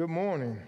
[0.00, 0.58] Good morning.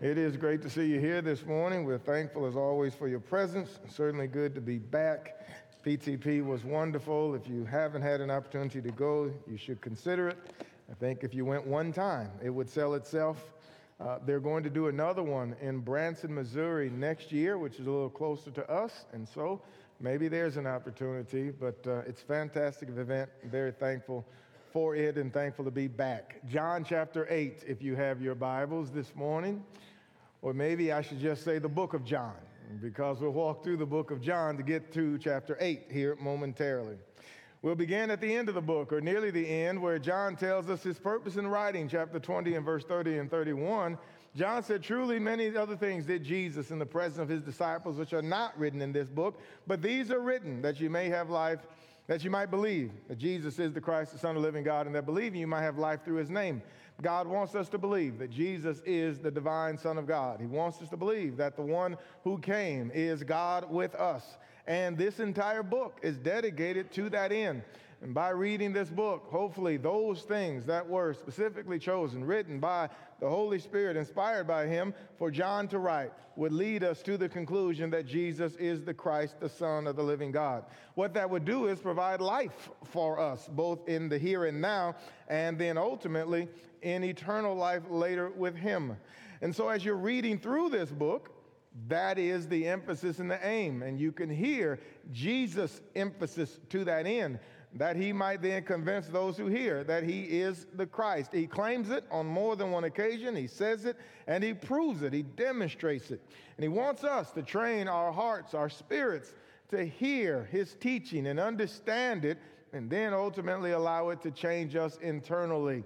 [0.00, 1.84] It is great to see you here this morning.
[1.84, 3.80] We're thankful as always for your presence.
[3.88, 5.48] Certainly good to be back.
[5.84, 7.34] PTP was wonderful.
[7.34, 10.38] If you haven't had an opportunity to go, you should consider it.
[10.88, 13.50] I think if you went one time, it would sell itself.
[13.98, 17.90] Uh, they're going to do another one in Branson, Missouri next year, which is a
[17.90, 19.06] little closer to us.
[19.12, 19.60] And so
[19.98, 23.28] maybe there's an opportunity, but uh, it's fantastic event.
[23.46, 24.24] Very thankful
[24.72, 26.40] for it and thankful to be back.
[26.48, 29.64] John chapter 8, if you have your Bibles this morning,
[30.42, 32.36] or maybe I should just say the book of John,
[32.80, 36.96] because we'll walk through the book of John to get to chapter 8 here momentarily.
[37.62, 40.70] We'll begin at the end of the book, or nearly the end, where John tells
[40.70, 43.98] us his purpose in writing, chapter 20 and verse 30 and 31.
[44.36, 48.12] John said, Truly, many other things did Jesus in the presence of his disciples, which
[48.12, 51.66] are not written in this book, but these are written that you may have life
[52.10, 54.86] that you might believe that Jesus is the Christ, the Son of the living God,
[54.86, 56.60] and that believing you might have life through his name.
[57.00, 60.40] God wants us to believe that Jesus is the divine Son of God.
[60.40, 64.38] He wants us to believe that the one who came is God with us.
[64.66, 67.62] And this entire book is dedicated to that end.
[68.02, 72.88] And by reading this book, hopefully, those things that were specifically chosen, written by
[73.20, 77.28] the Holy Spirit, inspired by Him for John to write, would lead us to the
[77.28, 80.64] conclusion that Jesus is the Christ, the Son of the living God.
[80.94, 84.96] What that would do is provide life for us, both in the here and now,
[85.28, 86.48] and then ultimately
[86.80, 88.96] in eternal life later with Him.
[89.42, 91.32] And so, as you're reading through this book,
[91.88, 93.82] that is the emphasis and the aim.
[93.82, 94.80] And you can hear
[95.12, 97.38] Jesus' emphasis to that end
[97.74, 101.32] that he might then convince those who hear that he is the Christ.
[101.32, 103.36] He claims it on more than one occasion.
[103.36, 105.12] He says it and he proves it.
[105.12, 106.20] He demonstrates it.
[106.56, 109.34] And he wants us to train our hearts, our spirits,
[109.68, 112.38] to hear his teaching and understand it,
[112.72, 115.84] and then ultimately allow it to change us internally.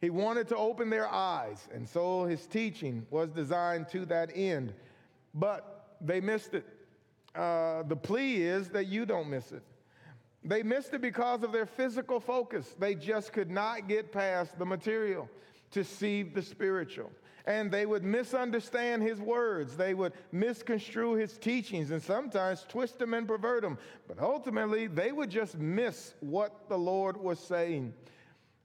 [0.00, 4.72] He wanted to open their eyes, and so his teaching was designed to that end.
[5.34, 6.66] But they missed it.
[7.34, 9.62] Uh, the plea is that you don't miss it.
[10.44, 12.74] They missed it because of their physical focus.
[12.78, 15.28] They just could not get past the material
[15.70, 17.10] to see the spiritual.
[17.46, 19.76] And they would misunderstand his words.
[19.76, 23.78] They would misconstrue his teachings and sometimes twist them and pervert them.
[24.06, 27.94] But ultimately, they would just miss what the Lord was saying.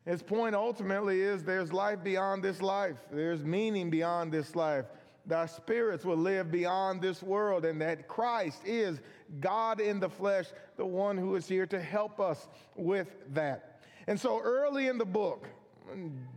[0.06, 4.86] His point ultimately is there's life beyond this life, there's meaning beyond this life
[5.32, 9.00] our spirits will live beyond this world and that Christ is
[9.40, 10.48] God in the flesh,
[10.78, 13.82] the one who is here to help us with that.
[14.08, 15.48] And so early in the book,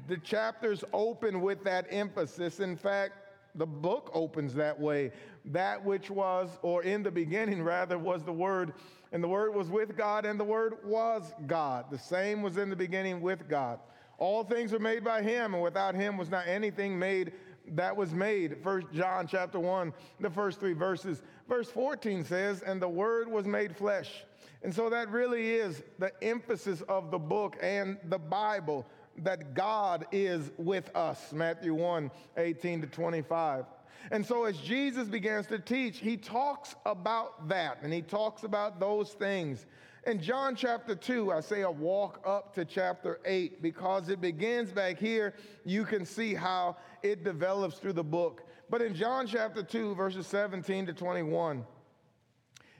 [0.09, 2.61] the chapters open with that emphasis.
[2.61, 3.15] In fact,
[3.55, 5.13] the book opens that way.
[5.47, 8.73] That which was, or in the beginning rather, was the Word,
[9.13, 11.87] and the Word was with God, and the Word was God.
[11.91, 13.79] The same was in the beginning with God.
[14.19, 17.33] All things were made by Him, and without Him was not anything made
[17.69, 18.56] that was made.
[18.62, 21.23] First John chapter 1, the first three verses.
[21.49, 24.25] Verse 14 says, And the word was made flesh.
[24.62, 28.87] And so that really is the emphasis of the book and the Bible
[29.19, 31.33] that God is with us.
[31.33, 33.65] Matthew 1, 18 to 25.
[34.11, 38.81] And so, as Jesus begins to teach, he talks about that and he talks about
[38.81, 39.67] those things.
[40.05, 44.73] In John chapter 2, I say a walk up to chapter 8 because it begins
[44.73, 45.35] back here.
[45.65, 48.43] You can see how it develops through the book.
[48.69, 51.65] But in John chapter 2, verses 17 to 21,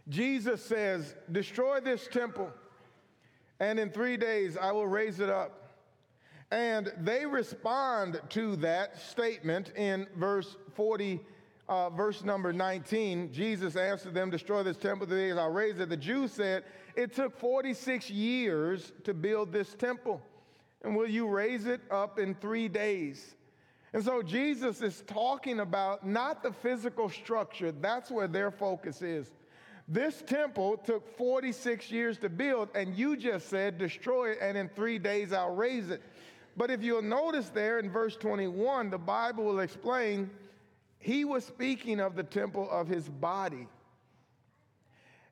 [0.09, 2.50] Jesus says, Destroy this temple,
[3.61, 5.77] and in three days I will raise it up.
[6.50, 11.21] And they respond to that statement in verse 40
[11.69, 15.88] uh, verse number 19, Jesus answered them, Destroy this temple, the days I'll raise it.
[15.88, 20.20] The Jews said, It took 46 years to build this temple.
[20.82, 23.36] And will you raise it up in three days?
[23.92, 29.31] And so Jesus is talking about not the physical structure, that's where their focus is.
[29.88, 34.69] This temple took 46 years to build, and you just said, Destroy it, and in
[34.70, 36.00] three days I'll raise it.
[36.56, 40.31] But if you'll notice there in verse 21, the Bible will explain
[40.99, 43.67] he was speaking of the temple of his body.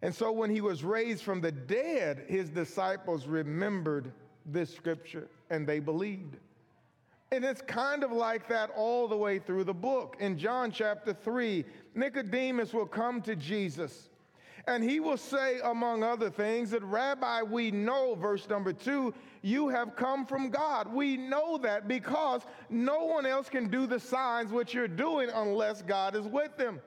[0.03, 4.13] And so when he was raised from the dead, his disciples remembered
[4.47, 6.37] this scripture and they believed.
[7.33, 10.17] And it's kind of like that all the way through the book.
[10.19, 11.65] In John chapter 3,
[11.95, 14.09] Nicodemus will come to Jesus
[14.67, 19.69] and he will say, among other things, that Rabbi, we know, verse number two, you
[19.69, 20.93] have come from God.
[20.93, 25.83] We know that because no one else can do the signs which you're doing unless
[25.83, 26.81] God is with them.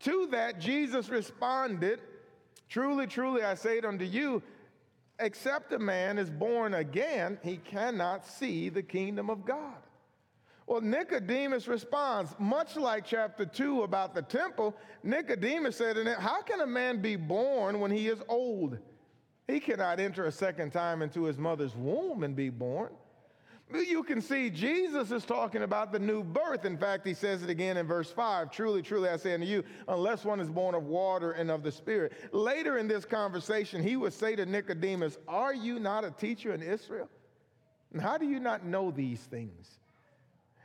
[0.00, 2.00] To that, Jesus responded,
[2.72, 4.42] Truly, truly, I say it unto you,
[5.18, 9.76] except a man is born again, he cannot see the kingdom of God.
[10.66, 14.74] Well, Nicodemus responds, much like chapter 2 about the temple.
[15.02, 18.78] Nicodemus said in it, How can a man be born when he is old?
[19.46, 22.92] He cannot enter a second time into his mother's womb and be born.
[23.74, 26.64] You can see Jesus is talking about the new birth.
[26.64, 29.64] In fact, he says it again in verse 5 Truly, truly, I say unto you,
[29.88, 32.12] unless one is born of water and of the Spirit.
[32.32, 36.62] Later in this conversation, he would say to Nicodemus, Are you not a teacher in
[36.62, 37.08] Israel?
[37.92, 39.78] And how do you not know these things?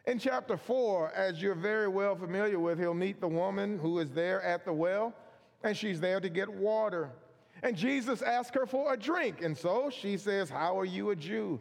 [0.06, 4.10] In chapter 4, as you're very well familiar with, he'll meet the woman who is
[4.12, 5.14] there at the well,
[5.64, 7.12] and she's there to get water.
[7.64, 9.42] And Jesus asks her for a drink.
[9.42, 11.60] And so she says, How are you a Jew?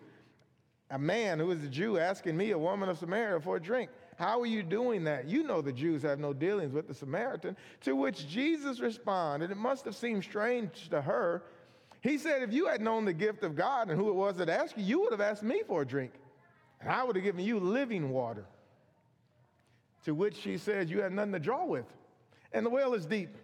[0.91, 3.91] A man who is a Jew asking me, a woman of Samaria, for a drink.
[4.19, 5.27] How are you doing that?
[5.27, 7.57] You know the Jews have no dealings with the Samaritan.
[7.83, 11.43] To which Jesus responded, it must have seemed strange to her.
[12.01, 14.49] He said, If you had known the gift of God and who it was that
[14.49, 16.13] asked you, you would have asked me for a drink
[16.81, 18.45] and I would have given you living water.
[20.05, 21.87] To which she said, You have nothing to draw with,
[22.53, 23.37] and the well is deep.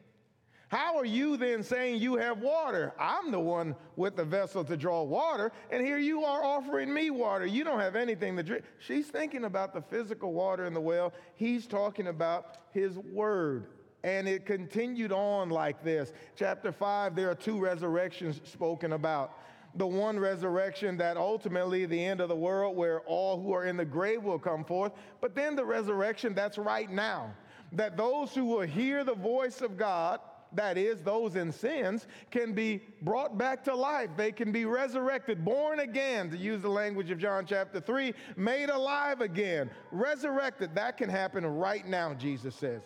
[0.72, 2.94] How are you then saying you have water?
[2.98, 7.10] I'm the one with the vessel to draw water, and here you are offering me
[7.10, 7.44] water.
[7.44, 8.64] You don't have anything to drink.
[8.78, 11.12] She's thinking about the physical water in the well.
[11.34, 13.66] He's talking about his word.
[14.02, 16.14] And it continued on like this.
[16.36, 19.36] Chapter 5, there are two resurrections spoken about
[19.74, 23.76] the one resurrection that ultimately the end of the world where all who are in
[23.76, 27.34] the grave will come forth, but then the resurrection that's right now.
[27.72, 30.20] That those who will hear the voice of God,
[30.54, 34.10] that is, those in sins, can be brought back to life.
[34.16, 38.68] They can be resurrected, born again, to use the language of John chapter 3, made
[38.68, 40.74] alive again, resurrected.
[40.74, 42.82] That can happen right now, Jesus says.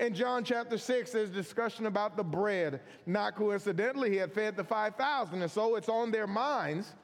[0.00, 2.80] In John chapter 6, there's discussion about the bread.
[3.06, 6.94] Not coincidentally, he had fed the 5,000, and so it's on their minds.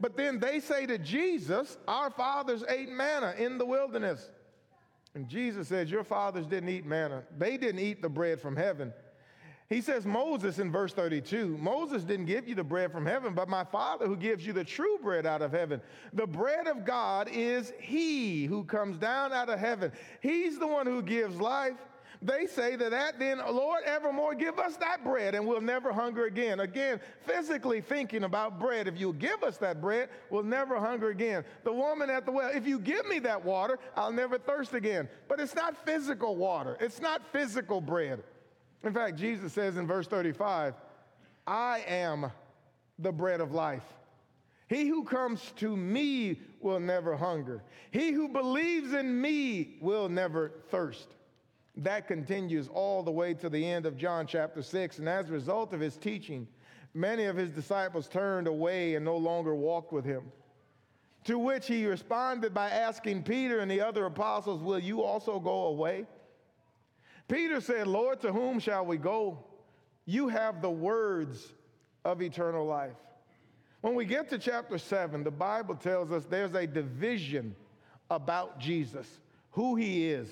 [0.00, 4.30] But then they say to Jesus, Our fathers ate manna in the wilderness.
[5.14, 8.92] And Jesus says, Your fathers didn't eat manna, they didn't eat the bread from heaven.
[9.68, 13.48] He says, Moses in verse 32, Moses didn't give you the bread from heaven, but
[13.48, 15.80] my Father who gives you the true bread out of heaven.
[16.12, 19.90] The bread of God is He who comes down out of heaven.
[20.20, 21.74] He's the one who gives life.
[22.22, 26.26] They say to that, then, Lord, evermore give us that bread and we'll never hunger
[26.26, 26.60] again.
[26.60, 28.88] Again, physically thinking about bread.
[28.88, 31.44] If you give us that bread, we'll never hunger again.
[31.64, 35.08] The woman at the well, if you give me that water, I'll never thirst again.
[35.28, 38.22] But it's not physical water, it's not physical bread.
[38.84, 40.74] In fact, Jesus says in verse 35,
[41.46, 42.30] I am
[42.98, 43.84] the bread of life.
[44.68, 47.62] He who comes to me will never hunger.
[47.92, 51.08] He who believes in me will never thirst.
[51.76, 54.98] That continues all the way to the end of John chapter 6.
[54.98, 56.48] And as a result of his teaching,
[56.94, 60.22] many of his disciples turned away and no longer walked with him.
[61.24, 65.66] To which he responded by asking Peter and the other apostles, Will you also go
[65.66, 66.06] away?
[67.28, 69.38] Peter said, Lord, to whom shall we go?
[70.04, 71.52] You have the words
[72.04, 72.94] of eternal life.
[73.80, 77.54] When we get to chapter 7, the Bible tells us there's a division
[78.10, 79.06] about Jesus,
[79.50, 80.28] who he is.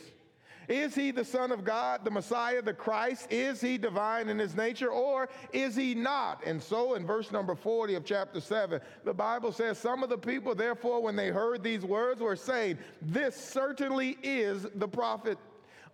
[0.68, 3.26] Is he the Son of God, the Messiah, the Christ?
[3.30, 6.42] Is he divine in his nature or is he not?
[6.46, 10.16] And so in verse number 40 of chapter 7, the Bible says, Some of the
[10.16, 15.38] people, therefore, when they heard these words, were saying, This certainly is the prophet.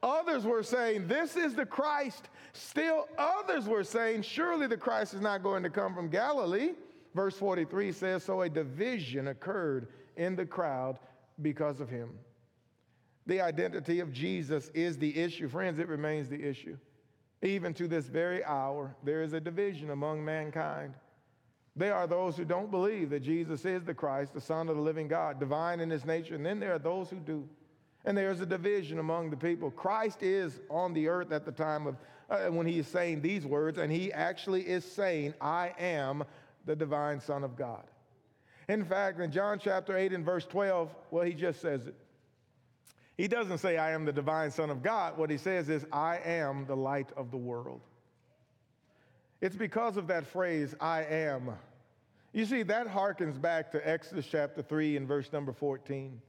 [0.03, 2.29] Others were saying, This is the Christ.
[2.53, 6.73] Still others were saying, Surely the Christ is not going to come from Galilee.
[7.15, 10.99] Verse 43 says, So a division occurred in the crowd
[11.43, 12.11] because of him.
[13.27, 15.49] The identity of Jesus is the issue.
[15.49, 16.77] Friends, it remains the issue.
[17.43, 20.95] Even to this very hour, there is a division among mankind.
[21.77, 24.83] There are those who don't believe that Jesus is the Christ, the Son of the
[24.83, 27.49] living God, divine in his nature, and then there are those who do.
[28.05, 29.71] And there's a division among the people.
[29.71, 31.97] Christ is on the earth at the time of
[32.31, 36.23] uh, when he is saying these words, and he actually is saying, I am
[36.65, 37.85] the divine Son of God.
[38.69, 41.95] In fact, in John chapter 8 and verse 12, well, he just says it.
[43.17, 45.19] He doesn't say, I am the divine Son of God.
[45.19, 47.81] What he says is, I am the light of the world.
[49.41, 51.51] It's because of that phrase, I am.
[52.33, 56.21] You see, that harkens back to Exodus chapter 3 and verse number 14.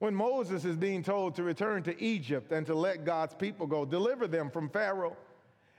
[0.00, 3.84] When Moses is being told to return to Egypt and to let God's people go,
[3.84, 5.14] deliver them from Pharaoh.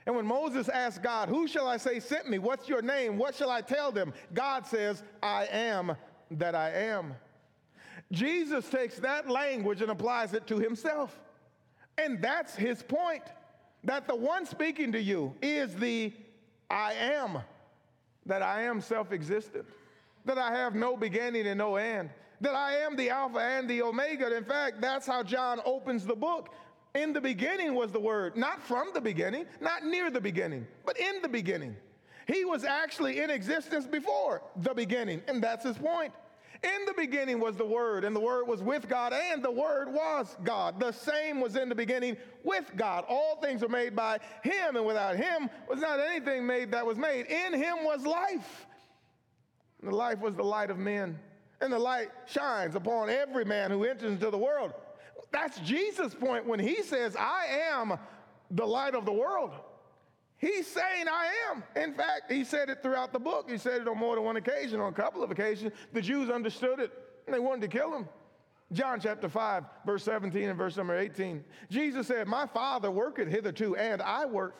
[0.06, 2.38] And when Moses asked God, Who shall I say sent me?
[2.38, 3.18] What's your name?
[3.18, 4.14] What shall I tell them?
[4.32, 5.96] God says, I am
[6.30, 7.14] that I am.
[8.12, 11.20] Jesus takes that language and applies it to himself.
[11.98, 13.24] And that's his point
[13.82, 16.12] that the one speaking to you is the
[16.70, 17.38] I am,
[18.26, 19.66] that I am self existent,
[20.26, 22.10] that I have no beginning and no end,
[22.42, 24.36] that I am the Alpha and the Omega.
[24.36, 26.54] In fact, that's how John opens the book.
[26.94, 30.98] In the beginning was the Word, not from the beginning, not near the beginning, but
[30.98, 31.74] in the beginning.
[32.26, 36.12] He was actually in existence before the beginning, and that's his point.
[36.62, 39.92] In the beginning was the Word, and the Word was with God, and the Word
[39.92, 40.78] was God.
[40.78, 43.04] The same was in the beginning with God.
[43.08, 46.98] All things were made by Him, and without Him was not anything made that was
[46.98, 47.26] made.
[47.26, 48.66] In Him was life.
[49.82, 51.18] The life was the light of men,
[51.62, 54.72] and the light shines upon every man who enters into the world.
[55.30, 57.98] That's Jesus' point when he says, I am
[58.50, 59.52] the light of the world.
[60.36, 61.62] He's saying, I am.
[61.80, 63.48] In fact, he said it throughout the book.
[63.48, 65.72] He said it on more than one occasion, on a couple of occasions.
[65.92, 66.92] The Jews understood it
[67.26, 68.08] and they wanted to kill him.
[68.72, 71.44] John chapter 5, verse 17 and verse number 18.
[71.70, 74.56] Jesus said, My Father worketh hitherto, and I work.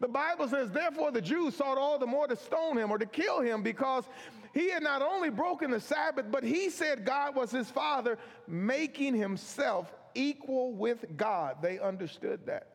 [0.00, 3.06] The Bible says, Therefore the Jews sought all the more to stone him or to
[3.06, 4.04] kill him because
[4.52, 9.14] he had not only broken the Sabbath, but he said God was his Father, making
[9.14, 11.56] himself equal with God.
[11.62, 12.68] They understood that.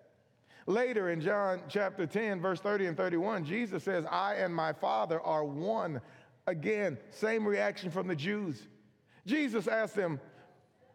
[0.66, 5.22] Later in John chapter 10, verse 30 and 31, Jesus says, I and my Father
[5.22, 6.02] are one.
[6.46, 8.68] Again, same reaction from the Jews.
[9.26, 10.20] Jesus asked them,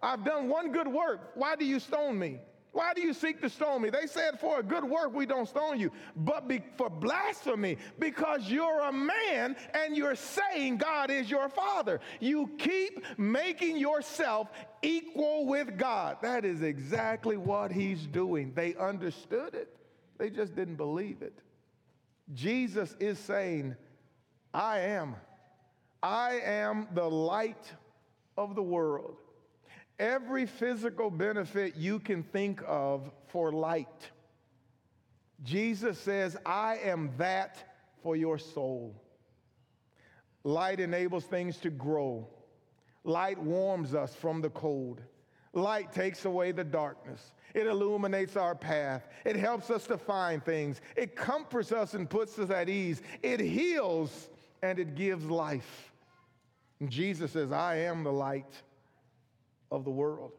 [0.03, 1.31] I've done one good work.
[1.35, 2.41] Why do you stone me?
[2.73, 3.91] Why do you seek to stone me?
[3.91, 8.49] They said, For a good work, we don't stone you, but be, for blasphemy, because
[8.49, 12.01] you're a man and you're saying God is your father.
[12.19, 14.49] You keep making yourself
[14.81, 16.17] equal with God.
[16.23, 18.53] That is exactly what he's doing.
[18.55, 19.77] They understood it,
[20.17, 21.39] they just didn't believe it.
[22.33, 23.77] Jesus is saying,
[24.55, 25.17] I am.
[26.03, 27.71] I am the light
[28.39, 29.19] of the world
[29.99, 34.11] every physical benefit you can think of for light.
[35.43, 38.95] Jesus says, I am that for your soul.
[40.45, 42.29] Light enables things to grow.
[43.05, 45.01] Light warms us from the cold.
[45.53, 47.33] Light takes away the darkness.
[47.55, 49.07] It illuminates our path.
[49.25, 50.81] It helps us to find things.
[50.97, 53.03] It comforts us and puts us at ease.
[53.23, 54.31] It heals
[54.63, 55.93] and it gives life.
[56.81, 58.63] And Jesus says, I am the light
[59.73, 60.33] of the world.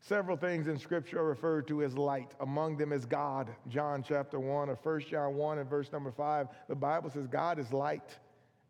[0.00, 2.34] Several things in Scripture are referred to as light.
[2.40, 3.50] Among them is God.
[3.68, 7.58] John chapter 1 or 1 John 1 and verse number 5, the Bible says God
[7.58, 8.18] is light,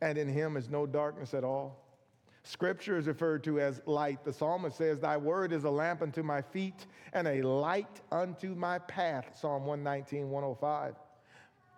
[0.03, 1.79] and in him is no darkness at all.
[2.45, 4.25] Scripture is referred to as light.
[4.25, 8.55] The psalmist says, Thy word is a lamp unto my feet and a light unto
[8.55, 9.39] my path.
[9.41, 10.95] Psalm 119, 105.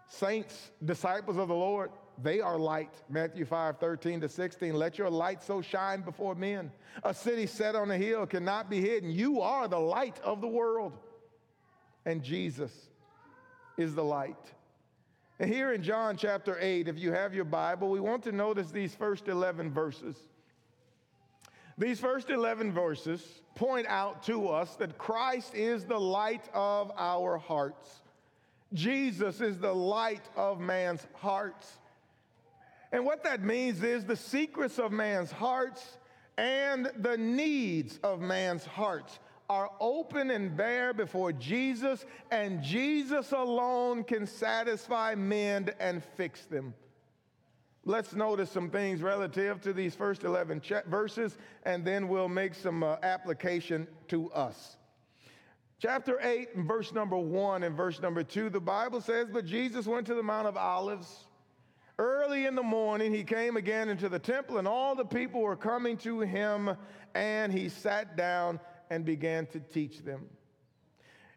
[0.09, 1.91] Saints, disciples of the Lord,
[2.23, 2.93] they are light.
[3.09, 4.75] Matthew 5, 13 to 16.
[4.75, 6.71] Let your light so shine before men.
[7.03, 9.11] A city set on a hill cannot be hidden.
[9.11, 10.97] You are the light of the world.
[12.07, 12.73] And Jesus
[13.77, 14.37] is the light.
[15.41, 18.71] And here in John chapter 8, if you have your Bible, we want to notice
[18.71, 20.17] these first 11 verses.
[21.77, 27.37] These first 11 verses point out to us that Christ is the light of our
[27.37, 28.03] hearts.
[28.73, 31.79] Jesus is the light of man's hearts.
[32.95, 35.99] And what that means is the secrets of man's hearts
[36.39, 39.19] and the needs of man's hearts
[39.51, 46.73] are open and bare before Jesus, and Jesus alone can satisfy, mend, and fix them.
[47.85, 52.55] Let's notice some things relative to these first 11 ch- verses, and then we'll make
[52.55, 54.77] some uh, application to us.
[55.81, 60.07] Chapter 8, verse number 1 and verse number 2, the Bible says, But Jesus went
[60.07, 61.27] to the Mount of Olives.
[61.99, 65.57] Early in the morning, he came again into the temple, and all the people were
[65.57, 66.77] coming to him,
[67.15, 68.59] and he sat down
[68.91, 70.27] and began to teach them.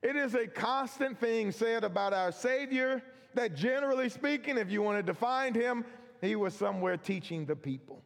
[0.01, 3.03] It is a constant thing said about our Savior
[3.35, 5.85] that, generally speaking, if you wanted to find him,
[6.21, 8.01] he was somewhere teaching the people.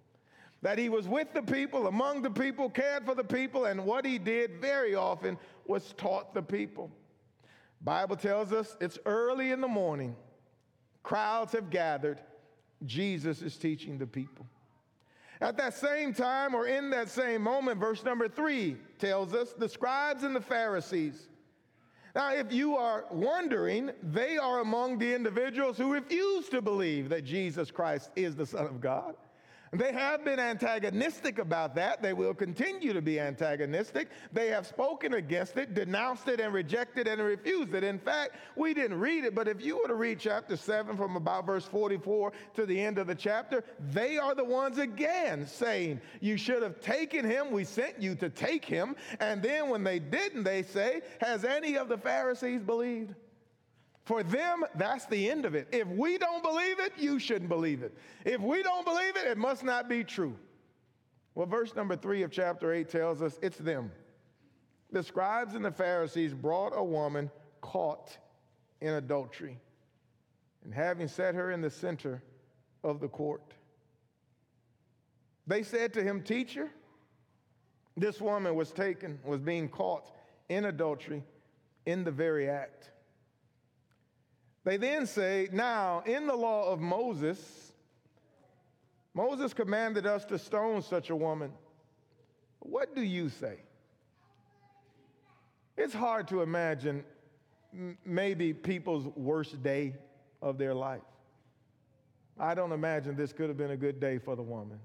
[0.61, 4.05] That he was with the people, among the people, cared for the people, and what
[4.05, 6.91] he did very often was taught the people.
[7.81, 10.15] Bible tells us it's early in the morning.
[11.01, 12.19] Crowds have gathered
[12.85, 14.45] Jesus is teaching the people.
[15.39, 19.67] At that same time, or in that same moment, verse number three tells us the
[19.67, 21.27] scribes and the Pharisees.
[22.13, 27.23] Now, if you are wondering, they are among the individuals who refuse to believe that
[27.23, 29.15] Jesus Christ is the Son of God.
[29.73, 32.01] They have been antagonistic about that.
[32.01, 34.09] They will continue to be antagonistic.
[34.33, 37.85] They have spoken against it, denounced it, and rejected and refused it.
[37.85, 41.15] In fact, we didn't read it, but if you were to read chapter 7 from
[41.15, 46.01] about verse 44 to the end of the chapter, they are the ones again saying,
[46.19, 47.49] You should have taken him.
[47.49, 48.93] We sent you to take him.
[49.21, 53.15] And then when they didn't, they say, Has any of the Pharisees believed?
[54.03, 55.67] For them, that's the end of it.
[55.71, 57.95] If we don't believe it, you shouldn't believe it.
[58.25, 60.35] If we don't believe it, it must not be true.
[61.35, 63.91] Well, verse number three of chapter 8 tells us it's them.
[64.91, 67.31] The scribes and the Pharisees brought a woman
[67.61, 68.17] caught
[68.81, 69.59] in adultery,
[70.63, 72.21] and having set her in the center
[72.83, 73.53] of the court,
[75.47, 76.69] they said to him, Teacher,
[77.95, 80.11] this woman was taken, was being caught
[80.49, 81.23] in adultery
[81.85, 82.90] in the very act.
[84.63, 87.73] They then say, Now, in the law of Moses,
[89.13, 91.51] Moses commanded us to stone such a woman.
[92.59, 93.57] What do you say?
[95.77, 97.03] It's hard to imagine
[98.05, 99.95] maybe people's worst day
[100.41, 101.01] of their life.
[102.39, 104.79] I don't imagine this could have been a good day for the woman.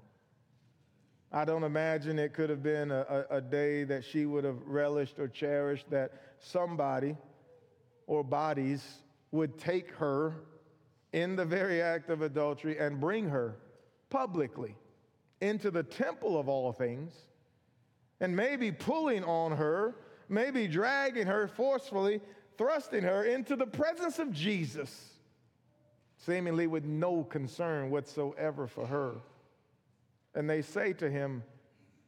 [1.31, 4.61] I don't imagine it could have been a, a, a, day that she would have
[4.65, 7.17] relished or cherished that somebody
[8.05, 8.83] or bodies
[9.31, 10.35] would take her
[11.13, 13.57] in the very act of adultery and bring her
[14.09, 14.75] publicly
[15.41, 17.13] into the temple of all things
[18.19, 19.95] and maybe pulling on her,
[20.29, 22.21] maybe dragging her forcefully,
[22.57, 25.13] thrusting her into the presence of Jesus,
[26.17, 29.15] seemingly with no concern whatsoever for her.
[30.33, 31.43] And they say to him,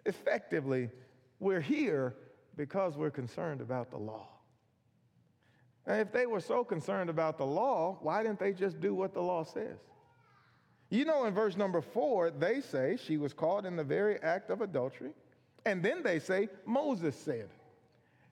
[0.06, 0.90] effectively,
[1.40, 2.16] we're here
[2.56, 4.28] because we're concerned about the law.
[5.86, 9.14] And if they were so concerned about the law, why didn't they just do what
[9.14, 9.78] the law says?
[10.90, 14.50] You know, in verse number four, they say she was caught in the very act
[14.50, 15.12] of adultery.
[15.66, 17.50] And then they say, Moses said.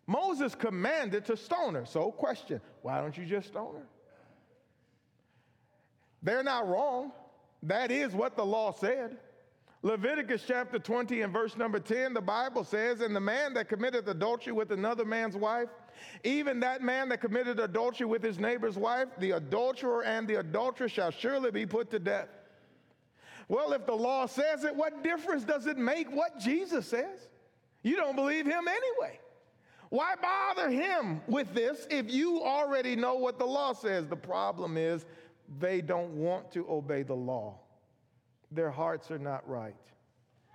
[0.08, 1.86] Moses commanded to stone her.
[1.86, 3.88] So, question why don't you just stone her?
[6.24, 7.12] They're not wrong.
[7.64, 9.18] That is what the law said.
[9.84, 14.08] Leviticus chapter 20 and verse number 10, the Bible says, And the man that committed
[14.08, 15.70] adultery with another man's wife,
[16.24, 20.92] even that man that committed adultery with his neighbor's wife, the adulterer and the adulteress
[20.92, 22.30] shall surely be put to death.
[23.48, 27.30] Well, if the law says it, what difference does it make what Jesus says?
[27.84, 29.20] You don't believe him anyway.
[29.90, 34.08] Why bother him with this if you already know what the law says?
[34.08, 35.06] The problem is
[35.60, 37.60] they don't want to obey the law.
[38.52, 39.76] Their hearts are not right.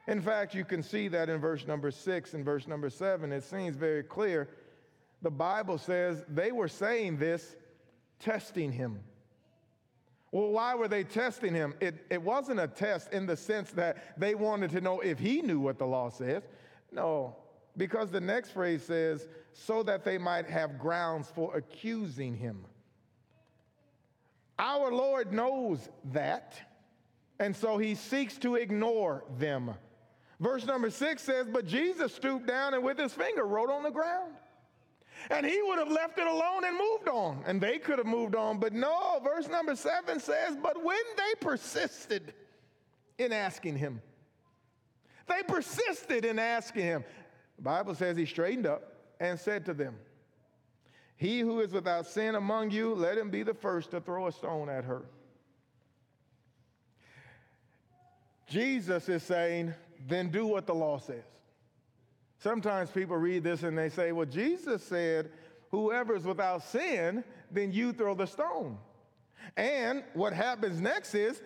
[0.08, 3.32] In fact, you can see that in verse number six and verse number seven.
[3.32, 4.48] It seems very clear.
[5.22, 7.56] The Bible says they were saying this,
[8.18, 9.00] testing him.
[10.32, 11.74] Well, why were they testing him?
[11.80, 15.42] It, it wasn't a test in the sense that they wanted to know if he
[15.42, 16.42] knew what the law says.
[16.90, 17.36] No,
[17.76, 22.64] because the next phrase says, so that they might have grounds for accusing him.
[24.58, 26.54] Our Lord knows that,
[27.38, 29.74] and so he seeks to ignore them.
[30.40, 33.90] Verse number six says, But Jesus stooped down and with his finger wrote on the
[33.90, 34.34] ground.
[35.30, 37.42] And he would have left it alone and moved on.
[37.46, 38.58] And they could have moved on.
[38.58, 42.34] But no, verse number seven says, But when they persisted
[43.18, 44.00] in asking him,
[45.28, 47.04] they persisted in asking him.
[47.56, 49.96] The Bible says he straightened up and said to them,
[51.16, 54.32] He who is without sin among you, let him be the first to throw a
[54.32, 55.02] stone at her.
[58.48, 59.72] Jesus is saying,
[60.08, 61.24] Then do what the law says.
[62.42, 65.30] Sometimes people read this and they say, well, Jesus said,
[65.70, 68.78] whoever is without sin, then you throw the stone.
[69.56, 71.40] And what happens next is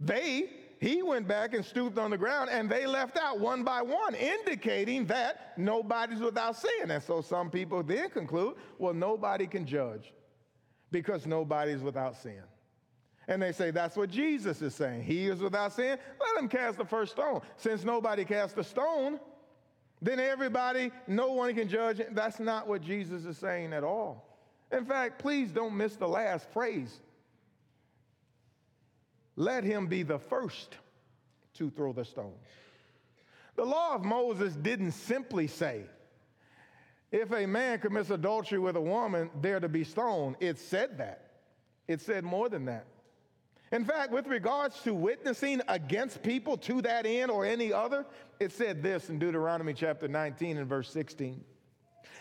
[0.00, 3.80] they, he went back and stooped on the ground and they left out one by
[3.80, 6.90] one, indicating that nobody's without sin.
[6.90, 10.12] And so some people then conclude, well, nobody can judge
[10.90, 12.42] because nobody's without sin.
[13.28, 15.04] And they say that's what Jesus is saying.
[15.04, 15.96] He is without sin.
[16.20, 17.40] Let him cast the first stone.
[17.56, 19.20] Since nobody cast a stone,
[20.04, 22.00] then everybody, no one can judge.
[22.12, 24.38] That's not what Jesus is saying at all.
[24.70, 27.00] In fact, please don't miss the last phrase.
[29.36, 30.76] Let him be the first
[31.54, 32.34] to throw the stone.
[33.56, 35.82] The law of Moses didn't simply say,
[37.10, 40.36] if a man commits adultery with a woman, they're to be stoned.
[40.40, 41.30] It said that.
[41.86, 42.86] It said more than that.
[43.74, 48.06] In fact, with regards to witnessing against people to that end or any other,
[48.38, 51.42] it said this in Deuteronomy chapter 19 and verse 16.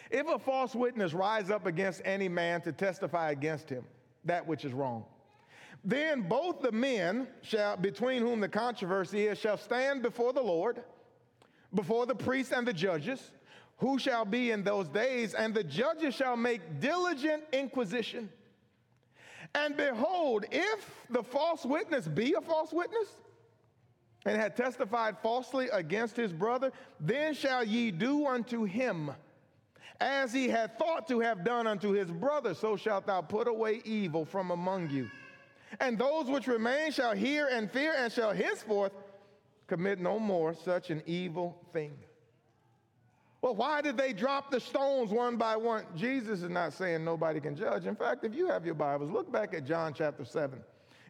[0.10, 3.86] If a false witness rise up against any man to testify against him,
[4.26, 5.06] that which is wrong,
[5.86, 10.82] then both the men shall, between whom the controversy is, shall stand before the Lord,
[11.76, 13.30] before the priests and the judges,
[13.78, 18.30] who shall be in those days, and the judges shall make diligent inquisition
[19.56, 23.08] and behold, if the false witness be a false witness,
[24.26, 29.12] and had testified falsely against his brother, then shall ye do unto him
[30.00, 33.82] as he had thought to have done unto his brother, so shalt thou put away
[33.86, 35.10] evil from among you.
[35.80, 38.92] And those which remain shall hear and fear, and shall henceforth
[39.68, 41.98] commit no more such an evil thing.
[43.44, 45.84] Well, why did they drop the stones one by one?
[45.98, 47.86] Jesus is not saying nobody can judge.
[47.86, 50.58] In fact, if you have your Bibles, look back at John chapter 7.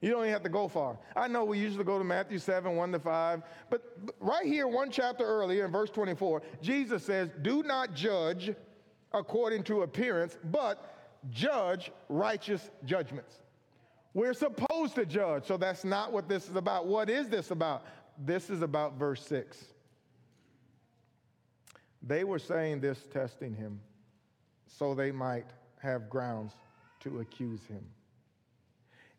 [0.02, 0.98] You don't even have to go far.
[1.16, 3.84] I know we usually go to Matthew 7, 1 to 5, but
[4.20, 8.52] right here, one chapter earlier in verse 24, Jesus says, Do not judge
[9.14, 13.42] according to appearance, but judge righteous judgments.
[14.16, 16.88] We're supposed to judge, so that's not what this is about.
[16.88, 17.86] What is this about?
[18.18, 19.73] This is about verse 6.
[22.06, 23.80] They were saying this, testing him,
[24.68, 25.46] so they might
[25.80, 26.54] have grounds
[27.02, 27.84] to accuse him.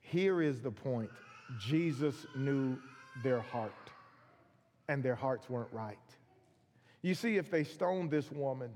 [0.00, 1.10] Here is the point
[1.58, 2.78] Jesus knew
[3.22, 3.72] their heart,
[4.88, 5.98] and their hearts weren't right.
[7.02, 8.70] You see, if they stoned this woman,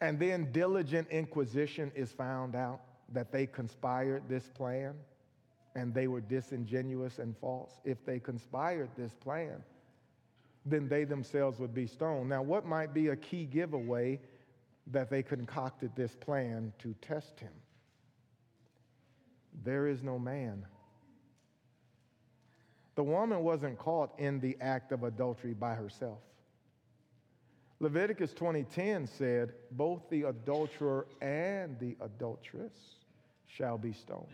[0.00, 2.80] and then diligent inquisition is found out
[3.12, 4.94] that they conspired this plan
[5.74, 9.62] and they were disingenuous and false, if they conspired this plan,
[10.70, 12.28] then they themselves would be stoned.
[12.28, 14.20] Now, what might be a key giveaway
[14.88, 17.52] that they concocted this plan to test him?
[19.64, 20.66] There is no man.
[22.94, 26.18] The woman wasn't caught in the act of adultery by herself.
[27.80, 33.04] Leviticus 20:10 said, "Both the adulterer and the adulteress
[33.46, 34.26] shall be stoned."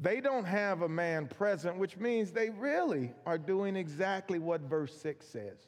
[0.00, 4.94] They don't have a man present, which means they really are doing exactly what verse
[5.00, 5.58] 6 says.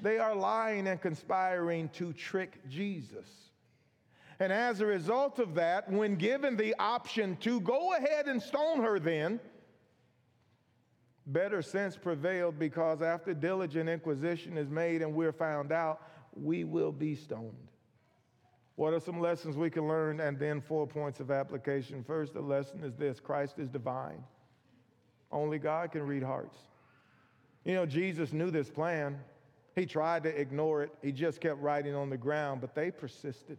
[0.00, 3.28] They are lying and conspiring to trick Jesus.
[4.40, 8.80] And as a result of that, when given the option to go ahead and stone
[8.82, 9.40] her, then,
[11.26, 16.00] better sense prevailed because after diligent inquisition is made and we're found out,
[16.34, 17.67] we will be stoned.
[18.78, 20.20] What are some lessons we can learn?
[20.20, 22.04] And then four points of application.
[22.04, 24.22] First, the lesson is this Christ is divine.
[25.32, 26.56] Only God can read hearts.
[27.64, 29.18] You know, Jesus knew this plan.
[29.74, 33.58] He tried to ignore it, he just kept writing on the ground, but they persisted.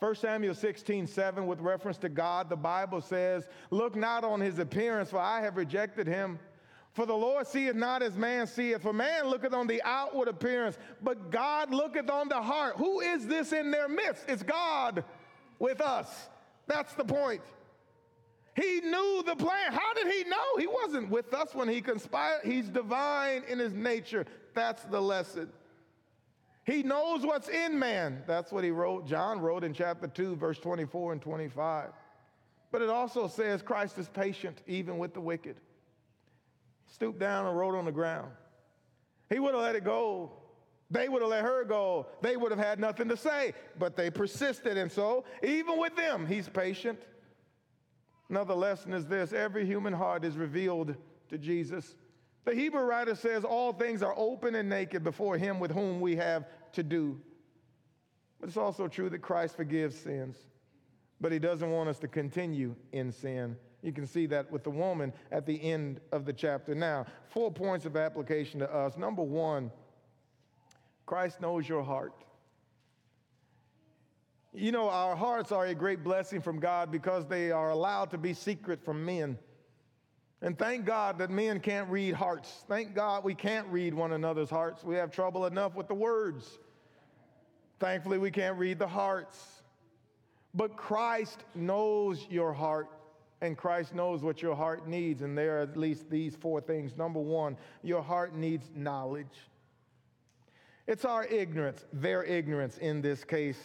[0.00, 4.58] 1 Samuel 16, 7, with reference to God, the Bible says, Look not on his
[4.58, 6.38] appearance, for I have rejected him.
[6.98, 8.82] For the Lord seeth not as man seeth.
[8.82, 12.74] For man looketh on the outward appearance, but God looketh on the heart.
[12.76, 14.24] Who is this in their midst?
[14.26, 15.04] It's God
[15.60, 16.08] with us.
[16.66, 17.40] That's the point.
[18.56, 19.70] He knew the plan.
[19.70, 20.56] How did he know?
[20.58, 22.40] He wasn't with us when he conspired.
[22.42, 24.26] He's divine in his nature.
[24.56, 25.50] That's the lesson.
[26.64, 28.24] He knows what's in man.
[28.26, 29.06] That's what he wrote.
[29.06, 31.90] John wrote in chapter 2, verse 24 and 25.
[32.72, 35.60] But it also says Christ is patient even with the wicked
[36.88, 38.30] stooped down and wrote on the ground.
[39.30, 40.32] He would have let it go.
[40.90, 42.06] They would have let her go.
[42.22, 44.78] They would have had nothing to say, but they persisted.
[44.78, 46.98] And so, even with them, he's patient.
[48.30, 50.94] Another lesson is this every human heart is revealed
[51.28, 51.94] to Jesus.
[52.44, 56.16] The Hebrew writer says, All things are open and naked before him with whom we
[56.16, 57.20] have to do.
[58.40, 60.38] But it's also true that Christ forgives sins,
[61.20, 63.56] but he doesn't want us to continue in sin.
[63.82, 66.74] You can see that with the woman at the end of the chapter.
[66.74, 68.96] Now, four points of application to us.
[68.96, 69.70] Number one,
[71.06, 72.12] Christ knows your heart.
[74.52, 78.18] You know, our hearts are a great blessing from God because they are allowed to
[78.18, 79.38] be secret from men.
[80.40, 82.64] And thank God that men can't read hearts.
[82.68, 84.82] Thank God we can't read one another's hearts.
[84.84, 86.58] We have trouble enough with the words.
[87.78, 89.62] Thankfully, we can't read the hearts.
[90.54, 92.88] But Christ knows your heart.
[93.40, 96.96] And Christ knows what your heart needs, and there are at least these four things.
[96.96, 99.26] Number one, your heart needs knowledge.
[100.88, 103.60] It's our ignorance, their ignorance in this case,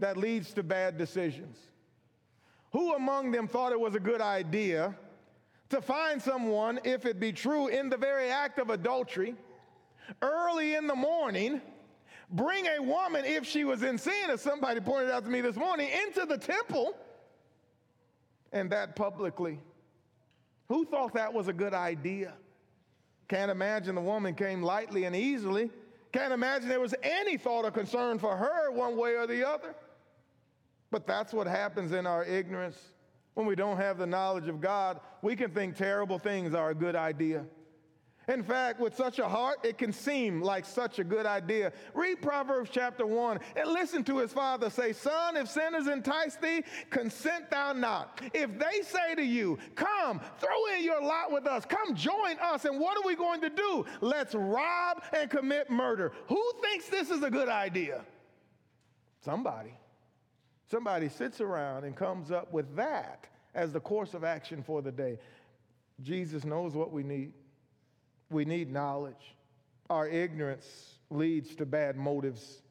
[0.00, 1.56] that leads to bad decisions.
[2.72, 4.94] Who among them thought it was a good idea
[5.70, 9.34] to find someone, if it be true, in the very act of adultery,
[10.20, 11.60] early in the morning,
[12.30, 15.56] bring a woman, if she was in sin, as somebody pointed out to me this
[15.56, 16.94] morning, into the temple?
[18.54, 19.60] And that publicly.
[20.68, 22.32] Who thought that was a good idea?
[23.28, 25.70] Can't imagine the woman came lightly and easily.
[26.12, 29.74] Can't imagine there was any thought or concern for her one way or the other.
[30.90, 32.78] But that's what happens in our ignorance.
[33.34, 36.74] When we don't have the knowledge of God, we can think terrible things are a
[36.74, 37.44] good idea.
[38.28, 41.72] In fact, with such a heart, it can seem like such a good idea.
[41.92, 46.62] Read Proverbs chapter 1 and listen to his father say, Son, if sinners entice thee,
[46.90, 48.20] consent thou not.
[48.32, 52.64] If they say to you, Come, throw in your lot with us, come join us,
[52.64, 53.84] and what are we going to do?
[54.00, 56.12] Let's rob and commit murder.
[56.28, 58.04] Who thinks this is a good idea?
[59.20, 59.74] Somebody.
[60.70, 64.92] Somebody sits around and comes up with that as the course of action for the
[64.92, 65.18] day.
[66.02, 67.32] Jesus knows what we need.
[68.30, 69.34] We need knowledge.
[69.90, 72.62] Our ignorance leads to bad motives.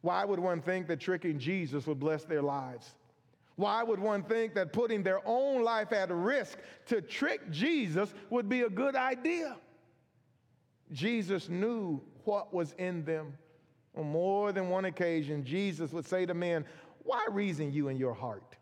[0.00, 2.94] Why would one think that tricking Jesus would bless their lives?
[3.56, 8.48] Why would one think that putting their own life at risk to trick Jesus would
[8.48, 9.56] be a good idea?
[10.92, 13.34] Jesus knew what was in them.
[13.96, 16.64] On more than one occasion, Jesus would say to men,
[17.02, 18.54] Why reason you in your heart?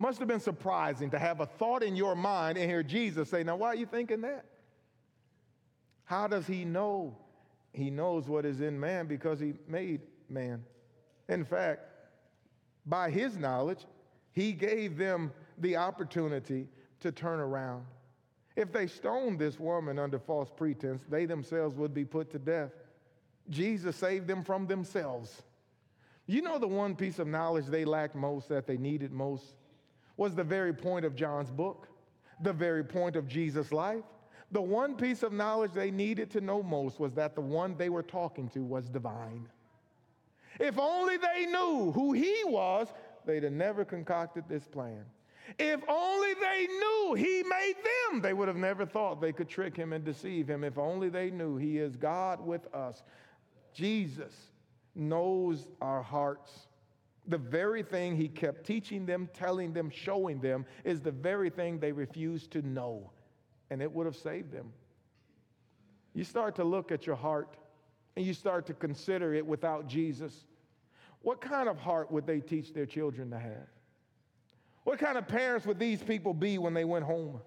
[0.00, 3.44] Must have been surprising to have a thought in your mind and hear Jesus say,
[3.44, 4.44] Now, why are you thinking that?
[6.10, 7.16] How does he know?
[7.72, 10.64] He knows what is in man because he made man.
[11.28, 11.82] In fact,
[12.84, 13.86] by his knowledge,
[14.32, 16.66] he gave them the opportunity
[16.98, 17.84] to turn around.
[18.56, 22.72] If they stoned this woman under false pretense, they themselves would be put to death.
[23.48, 25.44] Jesus saved them from themselves.
[26.26, 29.54] You know, the one piece of knowledge they lacked most, that they needed most,
[30.16, 31.86] was the very point of John's book,
[32.42, 34.02] the very point of Jesus' life.
[34.52, 37.88] The one piece of knowledge they needed to know most was that the one they
[37.88, 39.48] were talking to was divine.
[40.58, 42.88] If only they knew who he was,
[43.24, 45.04] they'd have never concocted this plan.
[45.58, 47.74] If only they knew he made
[48.10, 50.64] them, they would have never thought they could trick him and deceive him.
[50.64, 53.02] If only they knew he is God with us.
[53.72, 54.34] Jesus
[54.94, 56.66] knows our hearts.
[57.26, 61.78] The very thing he kept teaching them, telling them, showing them is the very thing
[61.78, 63.10] they refused to know,
[63.70, 64.72] and it would have saved them.
[66.12, 67.56] You start to look at your heart
[68.16, 70.44] and you start to consider it without Jesus.
[71.22, 73.68] What kind of heart would they teach their children to have?
[74.84, 77.40] What kind of parents would these people be when they went home?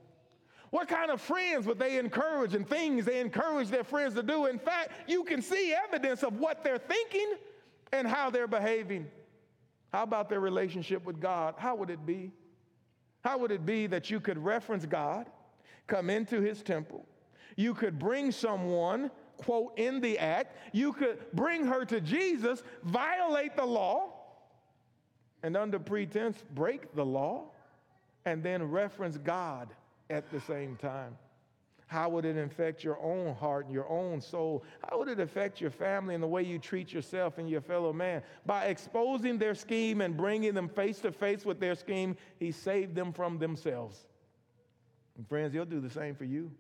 [0.70, 4.46] What kind of friends would they encourage and things they encourage their friends to do?
[4.46, 7.34] In fact, you can see evidence of what they're thinking
[7.92, 9.08] and how they're behaving.
[9.92, 11.56] How about their relationship with God?
[11.58, 12.32] How would it be?
[13.24, 15.28] How would it be that you could reference God,
[15.88, 17.06] come into his temple,
[17.56, 23.56] you could bring someone, quote, in the act, you could bring her to Jesus, violate
[23.56, 24.13] the law,
[25.43, 27.46] and under pretense break the law,
[28.26, 29.69] and then reference God
[30.10, 31.17] at the same time?
[31.88, 34.63] How would it affect your own heart and your own soul?
[34.89, 37.93] How would it affect your family and the way you treat yourself and your fellow
[37.93, 38.24] man?
[38.46, 42.96] By exposing their scheme and bringing them face to face with their scheme, he saved
[42.96, 44.08] them from themselves.
[45.17, 46.52] And friends, he'll do the same for you.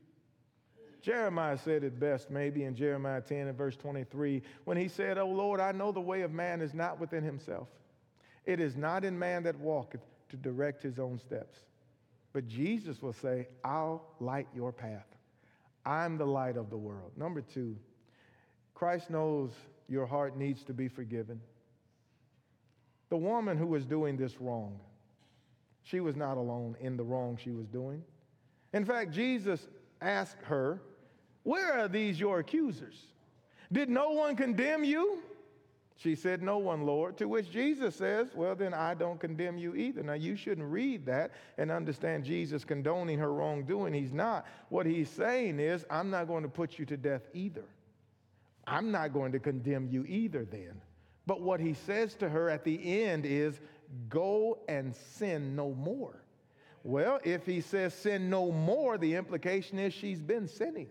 [1.01, 5.27] Jeremiah said it best, maybe in Jeremiah 10 and verse 23, when he said, Oh
[5.27, 7.67] Lord, I know the way of man is not within himself.
[8.45, 11.57] It is not in man that walketh to direct his own steps.
[12.31, 15.05] But Jesus will say, I'll light your path.
[15.85, 17.11] I'm the light of the world.
[17.17, 17.75] Number two,
[18.73, 19.51] Christ knows
[19.89, 21.41] your heart needs to be forgiven.
[23.09, 24.79] The woman who was doing this wrong,
[25.83, 28.03] she was not alone in the wrong she was doing.
[28.73, 29.67] In fact, Jesus
[30.01, 30.81] asked her,
[31.43, 32.95] Where are these your accusers?
[33.71, 35.19] Did no one condemn you?
[35.95, 37.17] She said, No one, Lord.
[37.17, 40.03] To which Jesus says, Well, then I don't condemn you either.
[40.03, 43.93] Now, you shouldn't read that and understand Jesus condoning her wrongdoing.
[43.93, 44.45] He's not.
[44.69, 47.65] What he's saying is, I'm not going to put you to death either.
[48.65, 50.81] I'm not going to condemn you either, then.
[51.25, 53.59] But what he says to her at the end is,
[54.09, 56.22] Go and sin no more.
[56.83, 60.89] Well, if he says sin no more, the implication is she's been sinning.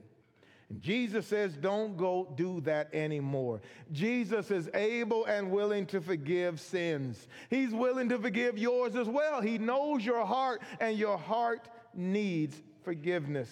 [0.80, 3.60] Jesus says, don't go do that anymore.
[3.92, 7.28] Jesus is able and willing to forgive sins.
[7.50, 9.42] He's willing to forgive yours as well.
[9.42, 13.50] He knows your heart, and your heart needs forgiveness.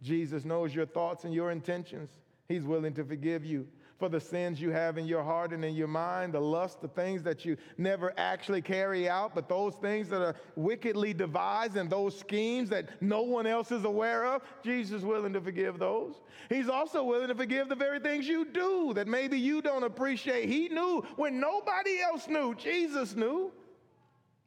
[0.00, 2.10] Jesus knows your thoughts and your intentions.
[2.48, 3.66] He's willing to forgive you
[4.02, 6.88] for the sins you have in your heart and in your mind, the lust, the
[6.88, 11.88] things that you never actually carry out, but those things that are wickedly devised and
[11.88, 16.20] those schemes that no one else is aware of, Jesus is willing to forgive those.
[16.48, 20.48] He's also willing to forgive the very things you do that maybe you don't appreciate.
[20.48, 23.52] He knew when nobody else knew, Jesus knew.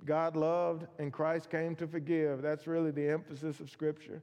[0.04, 2.42] God loved and Christ came to forgive.
[2.42, 4.22] That's really the emphasis of Scripture.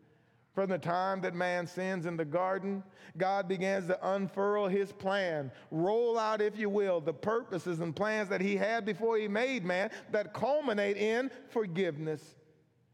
[0.55, 2.83] From the time that man sins in the garden,
[3.17, 8.29] God begins to unfurl his plan, roll out, if you will, the purposes and plans
[8.29, 12.37] that he had before he made man that culminate in forgiveness.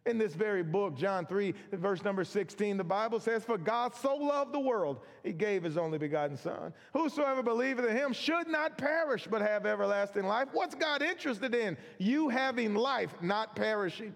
[0.06, 4.14] In this very book, John 3, verse number 16, the Bible says, For God so
[4.14, 6.72] loved the world, he gave his only begotten Son.
[6.94, 10.48] Whosoever believeth in him should not perish, but have everlasting life.
[10.52, 11.76] What's God interested in?
[11.98, 14.14] You having life, not perishing.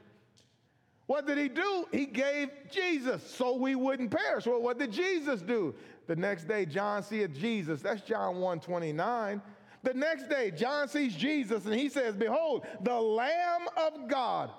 [1.06, 1.86] What did he do?
[1.90, 4.46] He gave Jesus so we wouldn't perish.
[4.46, 5.74] Well, what did Jesus do?
[6.06, 7.82] The next day, John sees Jesus.
[7.82, 9.42] That's John 1 29.
[9.82, 14.50] The next day, John sees Jesus and he says, Behold, the Lamb of God,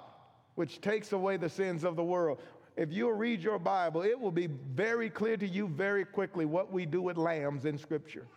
[0.56, 2.40] which takes away the sins of the world.
[2.76, 6.72] if you'll read your Bible, it will be very clear to you very quickly what
[6.74, 8.28] we do with lambs in Scripture.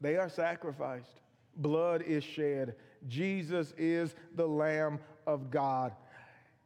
[0.00, 1.20] They are sacrificed,
[1.56, 2.76] blood is shed.
[3.08, 5.92] Jesus is the Lamb of God.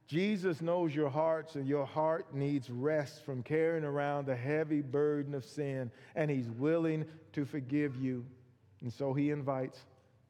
[0.06, 5.34] Jesus knows your hearts, and your heart needs rest from carrying around the heavy burden
[5.34, 8.24] of sin, and He's willing to forgive you.
[8.82, 9.80] And so He invites,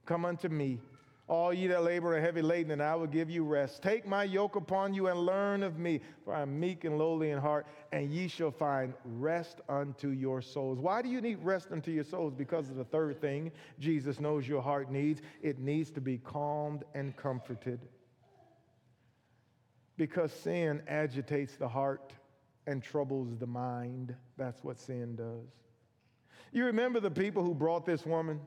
[0.06, 0.78] Come unto me,
[1.26, 3.82] all ye that labor and heavy laden, and I will give you rest.
[3.82, 7.30] Take my yoke upon you and learn of me, for I am meek and lowly
[7.30, 10.78] in heart, and ye shall find rest unto your souls.
[10.78, 12.34] Why do you need rest unto your souls?
[12.34, 16.84] Because of the third thing Jesus knows your heart needs it needs to be calmed
[16.94, 17.80] and comforted
[19.96, 22.12] because sin agitates the heart
[22.66, 24.14] and troubles the mind.
[24.36, 25.48] That's what sin does.
[26.52, 28.40] You remember the people who brought this woman?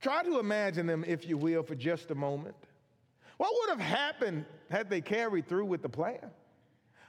[0.00, 2.56] Try to imagine them, if you will, for just a moment.
[3.36, 6.30] What would have happened had they carried through with the plan?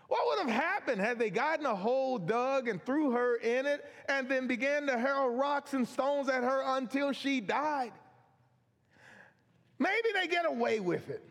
[0.07, 3.85] What would have happened had they gotten a hole dug and threw her in it
[4.07, 7.91] and then began to hurl rocks and stones at her until she died?
[9.77, 11.23] Maybe they get away with it.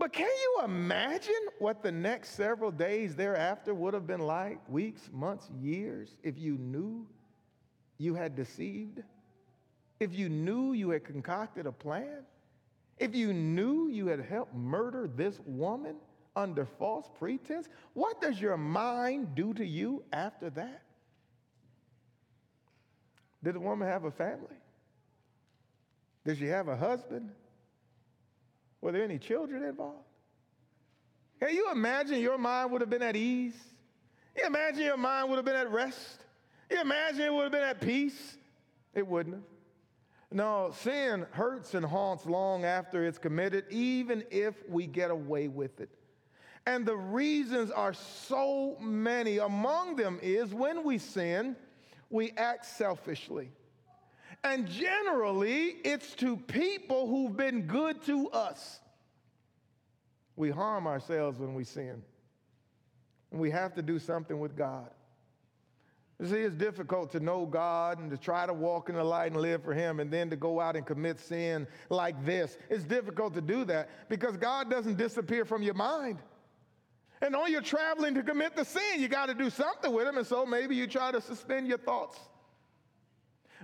[0.00, 4.58] But can you imagine what the next several days thereafter would have been like?
[4.66, 7.06] Weeks, months, years, if you knew
[7.98, 9.02] you had deceived?
[10.00, 12.24] If you knew you had concocted a plan?
[12.96, 15.96] If you knew you had helped murder this woman
[16.34, 17.68] under false pretense?
[17.92, 20.80] What does your mind do to you after that?
[23.44, 24.56] Did the woman have a family?
[26.24, 27.32] Did she have a husband?
[28.80, 30.04] Were there any children involved?
[31.38, 33.56] Can you imagine your mind would have been at ease?
[34.36, 36.24] You imagine your mind would have been at rest?
[36.70, 38.36] You imagine it would have been at peace?
[38.94, 39.44] It wouldn't have.
[40.32, 45.80] No, sin hurts and haunts long after it's committed, even if we get away with
[45.80, 45.90] it.
[46.66, 49.38] And the reasons are so many.
[49.38, 51.56] Among them is when we sin,
[52.10, 53.50] we act selfishly.
[54.42, 58.80] And generally, it's to people who've been good to us.
[60.36, 62.02] We harm ourselves when we sin.
[63.30, 64.88] And we have to do something with God.
[66.18, 69.32] You see, it's difficult to know God and to try to walk in the light
[69.32, 72.58] and live for Him and then to go out and commit sin like this.
[72.68, 76.18] It's difficult to do that because God doesn't disappear from your mind.
[77.22, 80.18] And on your traveling to commit the sin, you got to do something with Him.
[80.18, 82.18] And so maybe you try to suspend your thoughts.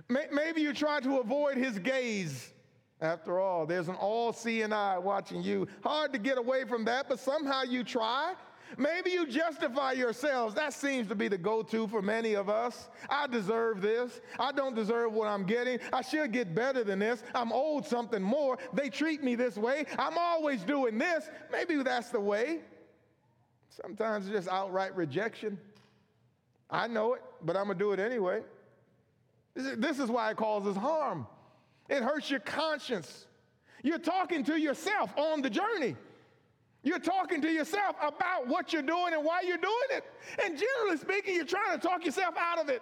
[0.09, 2.53] Maybe you try to avoid his gaze.
[2.99, 5.67] After all, there's an all seeing eye watching you.
[5.83, 8.33] Hard to get away from that, but somehow you try.
[8.75, 10.55] Maybe you justify yourselves.
[10.55, 12.89] That seems to be the go to for many of us.
[13.09, 14.19] I deserve this.
[14.39, 15.79] I don't deserve what I'm getting.
[15.93, 17.23] I should get better than this.
[17.33, 18.57] I'm owed something more.
[18.73, 19.85] They treat me this way.
[19.97, 21.29] I'm always doing this.
[21.51, 22.61] Maybe that's the way.
[23.69, 25.57] Sometimes it's just outright rejection.
[26.69, 28.41] I know it, but I'm going to do it anyway.
[29.57, 31.25] This is why it causes harm.
[31.89, 33.25] It hurts your conscience.
[33.83, 35.95] You're talking to yourself on the journey.
[36.83, 40.03] You're talking to yourself about what you're doing and why you're doing it.
[40.45, 42.81] And generally speaking, you're trying to talk yourself out of it.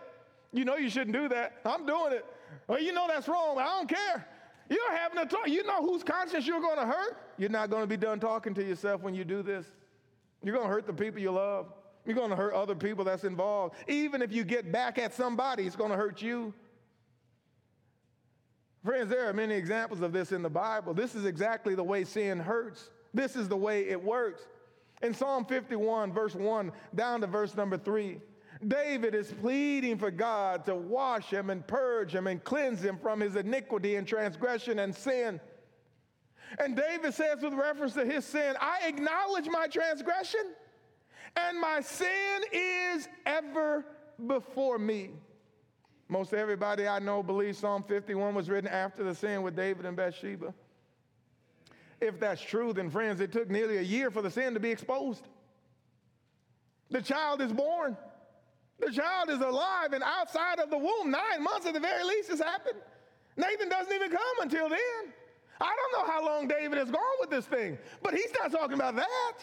[0.51, 1.61] You know you shouldn't do that.
[1.65, 2.25] I'm doing it.
[2.67, 3.57] Well, you know that's wrong.
[3.57, 4.27] I don't care.
[4.69, 5.47] You're having a talk.
[5.47, 7.17] You know whose conscience you're going to hurt?
[7.37, 9.65] You're not going to be done talking to yourself when you do this.
[10.43, 11.67] You're going to hurt the people you love.
[12.05, 13.75] You're going to hurt other people that's involved.
[13.87, 16.53] Even if you get back at somebody, it's going to hurt you.
[18.85, 20.93] Friends, there are many examples of this in the Bible.
[20.93, 22.91] This is exactly the way sin hurts.
[23.15, 24.43] This is the way it works.
[25.01, 28.19] In Psalm 51, verse 1 down to verse number 3,
[28.67, 33.19] David is pleading for God to wash him and purge him and cleanse him from
[33.19, 35.41] his iniquity and transgression and sin.
[36.59, 40.53] And David says, with reference to his sin, I acknowledge my transgression,
[41.35, 43.83] and my sin is ever
[44.27, 45.09] before me.
[46.07, 49.97] Most everybody I know believes Psalm 51 was written after the sin with David and
[49.97, 50.53] Bathsheba.
[51.99, 54.69] If that's true, then friends, it took nearly a year for the sin to be
[54.69, 55.27] exposed.
[56.91, 57.97] The child is born.
[58.79, 61.09] The child is alive and outside of the womb.
[61.09, 62.79] Nine months at the very least has happened.
[63.37, 65.13] Nathan doesn't even come until then.
[65.59, 68.73] I don't know how long David has gone with this thing, but he's not talking
[68.73, 69.33] about that.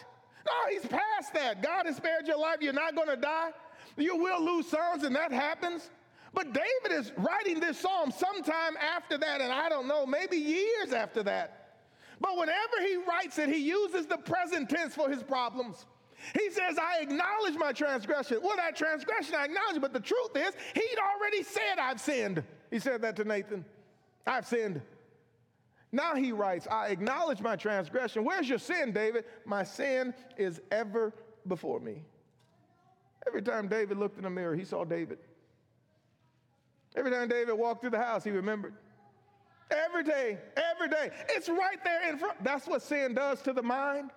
[0.47, 1.63] No, he's past that.
[1.63, 2.59] God has spared your life.
[2.61, 3.51] You're not going to die.
[3.97, 5.91] You will lose sons, and that happens.
[6.35, 10.93] But David is writing this psalm sometime after that, and I don't know, maybe years
[10.93, 11.59] after that.
[12.21, 15.87] But whenever he writes it, he uses the present tense for his problems.
[16.39, 18.39] He says, I acknowledge my transgression.
[18.43, 22.45] Well, that transgression I acknowledge, but the truth is, he'd already said, I've sinned.
[22.71, 23.65] He said that to Nathan.
[24.27, 24.81] I've sinned.
[25.91, 28.25] Now he writes, I acknowledge my transgression.
[28.25, 29.25] Where's your sin, David?
[29.45, 31.13] My sin is ever
[31.49, 32.03] before me.
[33.27, 35.19] Every time David looked in the mirror, he saw David.
[36.97, 38.75] Every time David walked through the house, he remembered.
[39.71, 41.11] Every day, every day.
[41.31, 42.43] It's right there in front.
[42.45, 44.11] That's what sin does to the mind.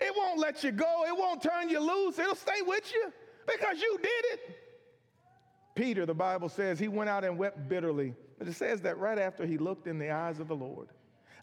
[0.00, 3.12] It won't let you go, it won't turn you loose, it'll stay with you
[3.46, 4.58] because you did it.
[5.74, 8.14] Peter, the Bible says, he went out and wept bitterly.
[8.38, 10.88] But it says that right after he looked in the eyes of the Lord.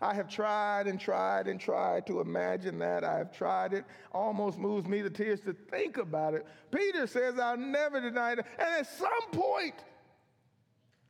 [0.01, 3.03] I have tried and tried and tried to imagine that.
[3.03, 3.85] I have tried it.
[4.11, 6.45] Almost moves me to tears to think about it.
[6.71, 8.39] Peter says, I'll never deny it.
[8.39, 9.75] And at some point,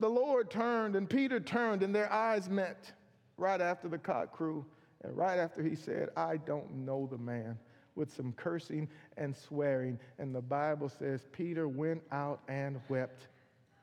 [0.02, 2.92] the Lord turned and Peter turned and their eyes met
[3.38, 4.66] right after the cock crew
[5.04, 7.58] and right after he said, I don't know the man,
[7.96, 10.00] with some cursing and swearing.
[10.18, 13.28] And the Bible says Peter went out and wept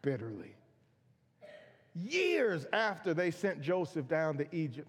[0.02, 0.54] bitterly.
[1.94, 4.88] Years after they sent Joseph down to Egypt,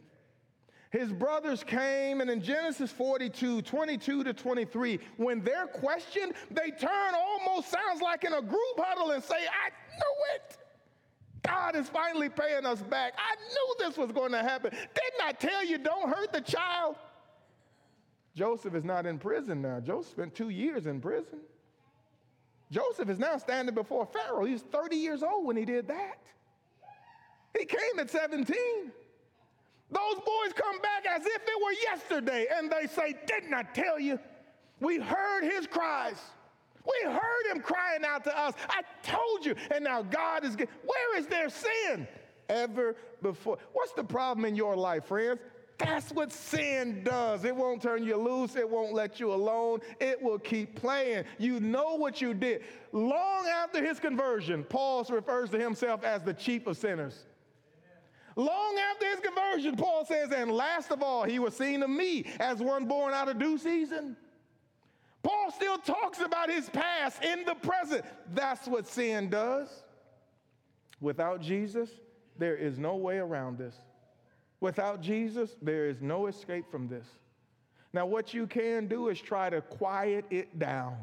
[0.91, 7.13] his brothers came, and in Genesis 42, 22 to 23, when they're questioned, they turn
[7.15, 10.57] almost sounds like in a group huddle and say, I knew it.
[11.43, 13.13] God is finally paying us back.
[13.17, 14.71] I knew this was going to happen.
[14.71, 16.95] Didn't I tell you don't hurt the child?
[18.35, 19.79] Joseph is not in prison now.
[19.79, 21.39] Joseph spent two years in prison.
[22.71, 24.45] Joseph is now standing before Pharaoh.
[24.45, 26.19] He's 30 years old when he did that.
[27.57, 28.55] He came at 17.
[29.91, 33.99] Those boys come back as if it were yesterday and they say, Didn't I tell
[33.99, 34.19] you?
[34.79, 36.19] We heard his cries.
[36.85, 38.53] We heard him crying out to us.
[38.69, 39.55] I told you.
[39.73, 42.07] And now God is, where is their sin?
[42.47, 43.57] Ever before.
[43.73, 45.39] What's the problem in your life, friends?
[45.77, 47.45] That's what sin does.
[47.45, 48.57] It won't turn you loose.
[48.57, 49.79] It won't let you alone.
[50.01, 51.23] It will keep playing.
[51.37, 52.63] You know what you did.
[52.91, 57.25] Long after his conversion, Paul refers to himself as the chief of sinners.
[58.35, 62.25] Long after his conversion, Paul says, and last of all, he was seen of me
[62.39, 64.17] as one born out of due season.
[65.21, 68.05] Paul still talks about his past in the present.
[68.33, 69.67] That's what sin does.
[71.01, 71.89] Without Jesus,
[72.37, 73.75] there is no way around this.
[74.61, 77.05] Without Jesus, there is no escape from this.
[77.93, 80.97] Now, what you can do is try to quiet it down.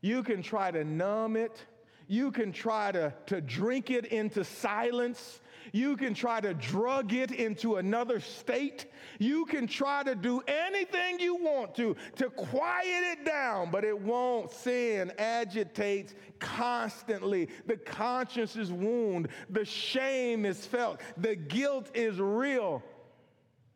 [0.00, 1.60] You can try to numb it.
[2.06, 5.40] You can try to, to drink it into silence.
[5.72, 8.86] You can try to drug it into another state.
[9.18, 13.98] You can try to do anything you want to to quiet it down, but it
[13.98, 14.50] won't.
[14.50, 17.48] Sin agitates constantly.
[17.66, 19.32] The conscience is wounded.
[19.50, 21.00] The shame is felt.
[21.16, 22.82] The guilt is real.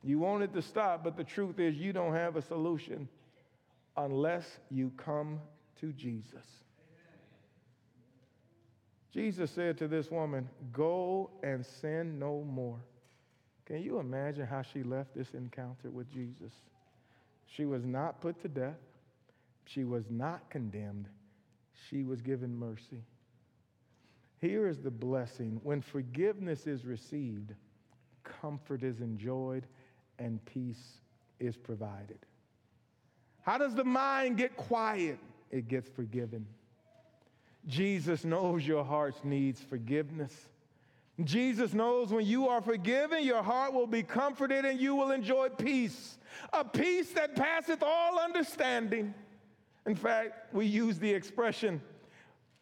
[0.05, 3.09] You want it to stop, but the truth is, you don't have a solution
[3.97, 5.41] unless you come
[5.81, 6.62] to Jesus.
[9.13, 12.81] Jesus said to this woman, Go and sin no more.
[13.67, 16.53] Can you imagine how she left this encounter with Jesus?
[17.47, 18.79] She was not put to death,
[19.67, 21.09] she was not condemned,
[21.89, 23.05] she was given mercy.
[24.41, 27.53] Here is the blessing when forgiveness is received,
[28.25, 29.67] comfort is enjoyed,
[30.19, 31.01] and peace
[31.39, 32.19] is provided.
[33.43, 35.19] How does the mind get quiet?
[35.51, 36.47] It gets forgiven.
[37.67, 40.49] Jesus knows your heart needs forgiveness.
[41.23, 45.49] Jesus knows when you are forgiven, your heart will be comforted and you will enjoy
[45.51, 46.19] peace,
[46.53, 49.15] a peace that passeth all understanding.
[49.87, 51.81] In fact, we use the expression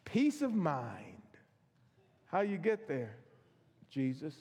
[0.05, 1.07] peace of mind.
[2.25, 3.15] How you get there?
[3.89, 4.35] Jesus.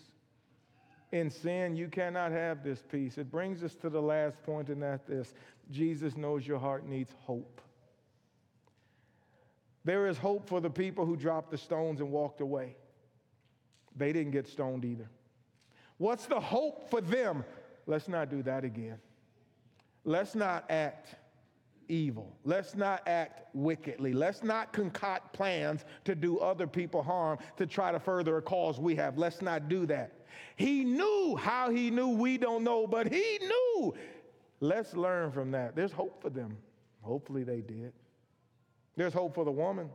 [1.13, 3.19] In sin, you cannot have this peace.
[3.19, 5.35] It brings us to the last point, and that this
[5.71, 7.61] Jesus knows your heart needs hope.
[9.91, 12.77] There is hope for the people who dropped the stones and walked away.
[13.97, 15.11] They didn't get stoned either.
[15.99, 17.45] What's the hope for them?
[17.89, 18.99] Let's not do that again.
[20.05, 21.17] Let's not act
[21.89, 22.37] evil.
[22.45, 24.13] Let's not act wickedly.
[24.13, 28.79] Let's not concoct plans to do other people harm to try to further a cause
[28.79, 29.19] we have.
[29.19, 30.13] Let's not do that.
[30.55, 33.95] He knew how he knew, we don't know, but he knew.
[34.61, 35.75] Let's learn from that.
[35.75, 36.59] There's hope for them.
[37.03, 37.93] Hopefully they did.
[38.97, 39.91] There's hope for the woman.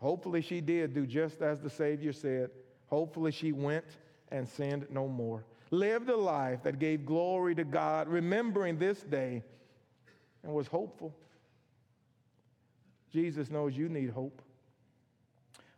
[0.00, 2.50] Hopefully, she did do just as the Savior said.
[2.86, 3.84] Hopefully, she went
[4.30, 5.44] and sinned no more.
[5.70, 9.42] Lived a life that gave glory to God, remembering this day,
[10.42, 11.14] and was hopeful.
[13.12, 14.42] Jesus knows you need hope.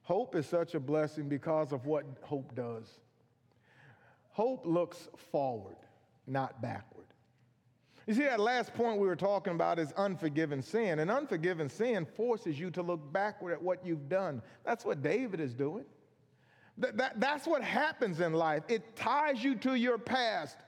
[0.05, 2.87] Hope is such a blessing because of what hope does.
[4.31, 5.77] Hope looks forward,
[6.27, 6.94] not backward.
[8.07, 10.99] You see, that last point we were talking about is unforgiven sin.
[10.99, 14.43] And unforgiven sin forces you to look backward at what you've done.
[14.65, 15.85] That's what David is doing.
[16.79, 18.65] That, that, that's what happens in life.
[18.69, 20.59] It ties you to your past.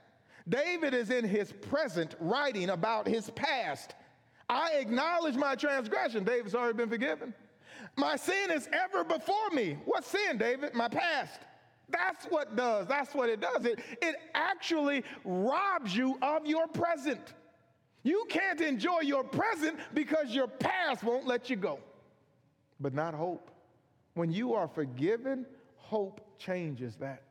[0.48, 3.94] David is in his present writing about his past.
[4.48, 6.24] I acknowledge my transgression.
[6.24, 7.34] David's already been forgiven.
[7.96, 9.76] My sin is ever before me.
[9.84, 10.74] What sin, David?
[10.74, 11.40] My past.
[11.88, 12.86] That's what does.
[12.86, 13.64] That's what it does.
[13.64, 17.34] It, it actually robs you of your present.
[18.02, 21.78] You can't enjoy your present because your past won't let you go.
[22.80, 23.50] But not hope.
[24.14, 27.22] When you are forgiven, hope changes that.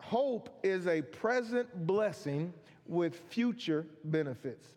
[0.00, 2.52] Hope is a present blessing
[2.86, 4.68] with future benefits.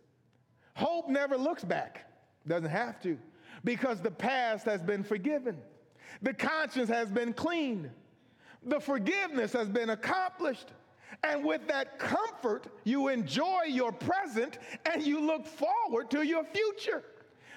[0.76, 2.10] Hope never looks back,
[2.48, 3.18] doesn't have to,
[3.64, 5.58] because the past has been forgiven,
[6.22, 7.90] the conscience has been cleaned,
[8.70, 10.74] the forgiveness has been accomplished.
[11.24, 17.04] And with that comfort, you enjoy your present and you look forward to your future.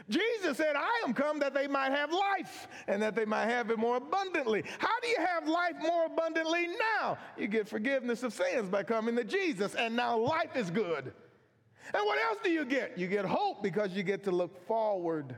[0.08, 3.70] Jesus said, I am come that they might have life and that they might have
[3.70, 4.64] it more abundantly.
[4.78, 6.66] How do you have life more abundantly
[6.98, 7.16] now?
[7.38, 11.12] You get forgiveness of sins by coming to Jesus, and now life is good.
[11.94, 12.98] And what else do you get?
[12.98, 15.36] You get hope because you get to look forward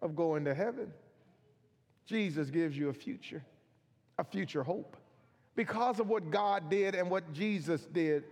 [0.00, 0.92] of going to heaven.
[2.06, 3.44] Jesus gives you a future,
[4.18, 4.96] a future hope.
[5.56, 8.24] Because of what God did and what Jesus did.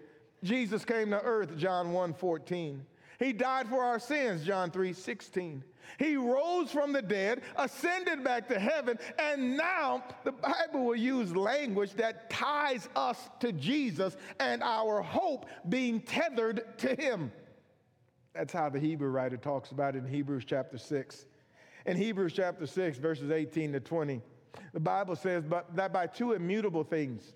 [0.45, 2.85] Jesus came to earth, John 1 14.
[3.19, 5.65] He died for our sins, John 3 16.
[5.99, 11.35] He rose from the dead, ascended back to heaven, and now the Bible will use
[11.35, 17.33] language that ties us to Jesus and our hope being tethered to Him.
[18.35, 21.25] That's how the Hebrew writer talks about it in Hebrews chapter 6.
[21.87, 24.21] In Hebrews chapter 6, verses 18 to 20,
[24.73, 27.33] the Bible says but that by two immutable things,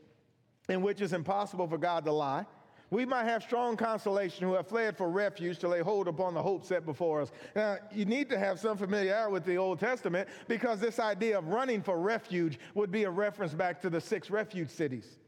[0.69, 2.47] in which it's impossible for God to lie,
[2.91, 6.43] we might have strong consolation who have fled for refuge to lay hold upon the
[6.43, 7.31] hope set before us.
[7.55, 11.47] Now, you need to have some familiarity with the Old Testament because this idea of
[11.49, 15.19] running for refuge would be a reference back to the six refuge cities,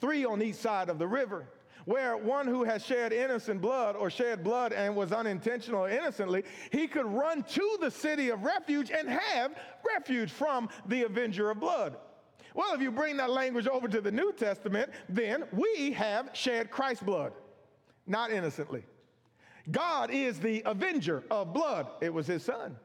[0.00, 1.46] three on each side of the river
[1.84, 6.86] where one who has shed innocent blood or shed blood and was unintentional innocently, he
[6.86, 9.52] could run to the city of refuge and have
[9.86, 11.96] refuge from the avenger of blood.
[12.54, 16.70] Well, if you bring that language over to the New Testament, then we have shed
[16.70, 17.32] Christ's blood,
[18.06, 18.84] not innocently.
[19.70, 22.76] God is the avenger of blood, it was his son.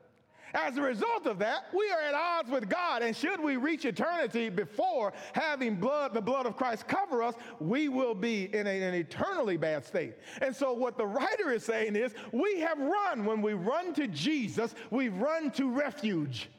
[0.53, 3.85] As a result of that, we are at odds with God, and should we reach
[3.85, 8.81] eternity before having blood, the blood of Christ cover us, we will be in a,
[8.81, 10.15] an eternally bad state.
[10.41, 13.25] And so, what the writer is saying is, we have run.
[13.25, 16.49] When we run to Jesus, we run to refuge.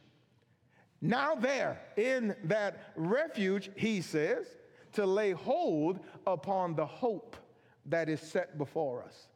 [1.00, 4.46] Now, there in that refuge, he says,
[4.92, 7.36] to lay hold upon the hope
[7.86, 9.28] that is set before us.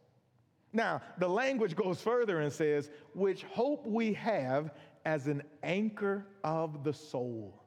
[0.75, 4.75] Now, the language goes further and says, which hope we have
[5.07, 7.63] as an anchor of the soul,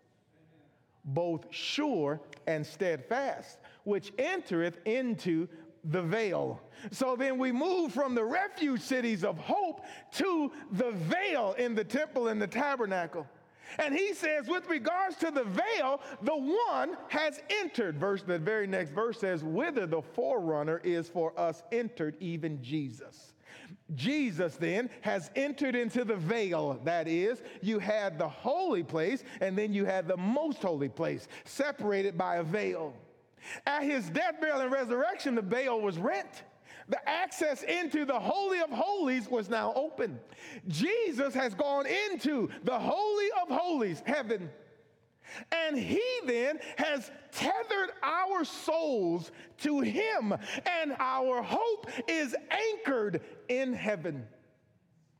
[1.05, 5.47] both sure and steadfast, which entereth into
[5.85, 6.61] the veil.
[6.91, 11.85] So then we move from the refuge cities of hope to the veil in the
[11.85, 13.25] temple and the tabernacle.
[13.79, 17.97] And he says, with regards to the veil, the one has entered.
[17.97, 23.33] Verse, the very next verse says, whither the forerunner is for us entered, even Jesus.
[23.95, 26.79] Jesus then has entered into the veil.
[26.83, 31.27] That is, you had the holy place and then you had the most holy place,
[31.45, 32.93] separated by a veil.
[33.65, 36.43] At his death, burial, and resurrection, the veil was rent.
[36.89, 40.19] The access into the Holy of Holies was now open.
[40.67, 44.49] Jesus has gone into the Holy of Holies, heaven.
[45.51, 50.33] And he then has tethered our souls to him,
[50.81, 54.25] and our hope is anchored in heaven.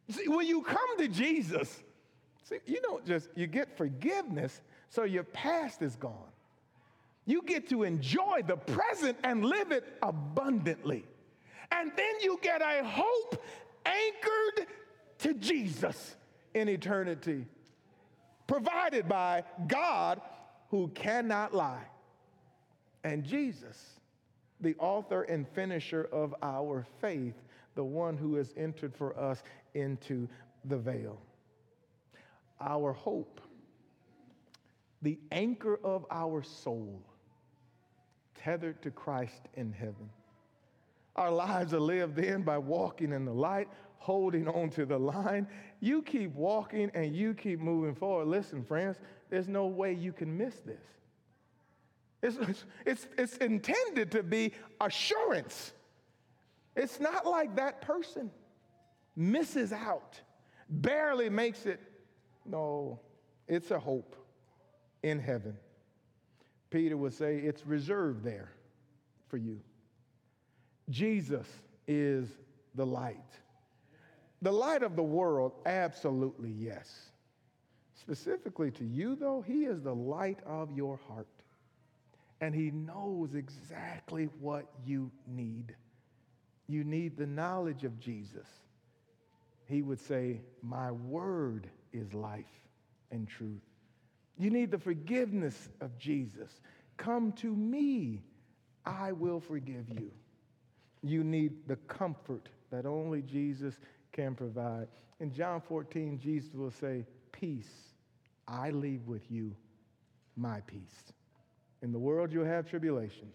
[0.10, 1.84] See, when you come to Jesus,
[2.44, 6.14] see, you don't just, you get forgiveness, so your past is gone.
[7.26, 11.04] You get to enjoy the present and live it abundantly.
[11.72, 13.44] And then you get a hope
[13.86, 14.68] anchored
[15.20, 16.16] to Jesus
[16.54, 17.46] in eternity,
[18.48, 20.22] provided by God
[20.70, 21.86] who cannot lie.
[23.04, 24.00] And Jesus,
[24.60, 27.36] the author and finisher of our faith,
[27.76, 29.44] the one who has entered for us
[29.74, 30.28] into
[30.66, 31.22] the veil.
[32.60, 33.40] Our hope,
[35.02, 37.02] the anchor of our soul,
[38.36, 40.10] tethered to Christ in heaven.
[41.18, 45.48] Our lives are lived then by walking in the light, holding on to the line.
[45.80, 48.28] You keep walking and you keep moving forward.
[48.28, 48.98] Listen, friends,
[49.30, 50.84] there's no way you can miss this.
[52.22, 55.74] It's, it's, it's intended to be assurance.
[56.76, 58.32] It's not like that person
[59.16, 60.20] misses out,
[60.70, 61.80] barely makes it.
[62.46, 63.00] No,
[63.48, 64.16] it's a hope
[65.04, 65.58] in heaven.
[66.70, 68.52] Peter would say it's reserved there
[69.30, 69.60] for you.
[70.90, 71.48] Jesus
[71.88, 72.28] is
[72.76, 73.18] the light.
[74.42, 77.10] The light of the world, absolutely yes.
[77.96, 81.28] Specifically to you, though, He is the light of your heart.
[82.40, 85.76] And He knows exactly what you need.
[86.68, 88.48] You need the knowledge of Jesus.
[89.66, 92.46] He would say, My word is life
[93.12, 93.62] and truth.
[94.38, 96.62] You need the forgiveness of Jesus.
[96.98, 98.24] Come to me,
[98.86, 100.12] I will forgive you.
[101.04, 103.76] You need the comfort that only Jesus
[104.12, 104.88] can provide.
[105.20, 107.88] In John 14, Jesus will say, Peace
[108.48, 109.56] I leave with you,
[110.36, 111.14] my peace.
[111.82, 113.28] In the world you'll have tribulation,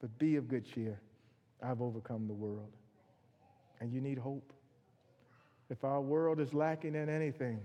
[0.00, 1.00] but be of good cheer.
[1.62, 2.70] I've overcome the world.
[3.80, 4.52] And you need hope.
[5.70, 7.60] If our world is lacking in anything,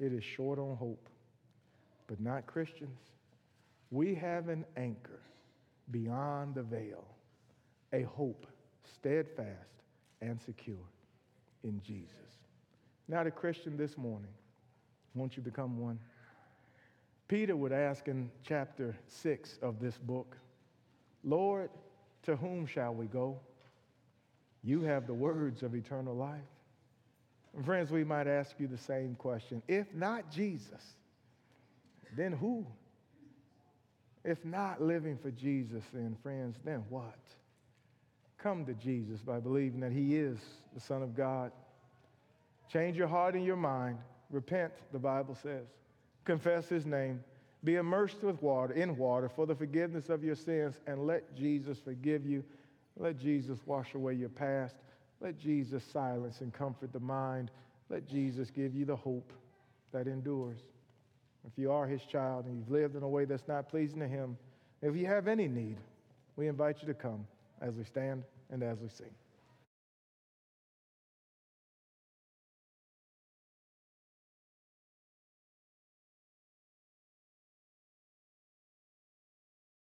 [0.00, 1.08] it is short on hope.
[2.06, 2.98] But not Christians.
[3.90, 5.20] We have an anchor
[5.90, 7.04] beyond the veil,
[7.94, 8.46] a hope
[8.96, 9.82] steadfast
[10.20, 10.76] and secure
[11.62, 12.10] in Jesus.
[13.06, 14.32] Now, the Christian this morning,
[15.14, 15.98] won't you become one?
[17.28, 20.36] Peter would ask in chapter 6 of this book,
[21.22, 21.70] Lord,
[22.24, 23.38] to whom shall we go?
[24.62, 26.40] You have the words of eternal life.
[27.54, 29.62] And friends, we might ask you the same question.
[29.68, 30.82] If not Jesus,
[32.16, 32.66] then who?
[34.24, 37.18] If not living for Jesus, then friends, then what?
[38.44, 40.36] Come to Jesus by believing that He is
[40.74, 41.50] the Son of God.
[42.70, 43.96] Change your heart and your mind.
[44.30, 45.64] Repent, the Bible says.
[46.26, 47.24] Confess His name.
[47.64, 51.78] Be immersed with water, in water, for the forgiveness of your sins, and let Jesus
[51.82, 52.44] forgive you.
[52.98, 54.74] Let Jesus wash away your past.
[55.22, 57.50] Let Jesus silence and comfort the mind.
[57.88, 59.32] Let Jesus give you the hope
[59.90, 60.58] that endures.
[61.46, 64.06] If you are his child and you've lived in a way that's not pleasing to
[64.06, 64.36] him,
[64.82, 65.78] if you have any need,
[66.36, 67.26] we invite you to come
[67.62, 68.22] as we stand
[68.54, 69.10] and as we sing.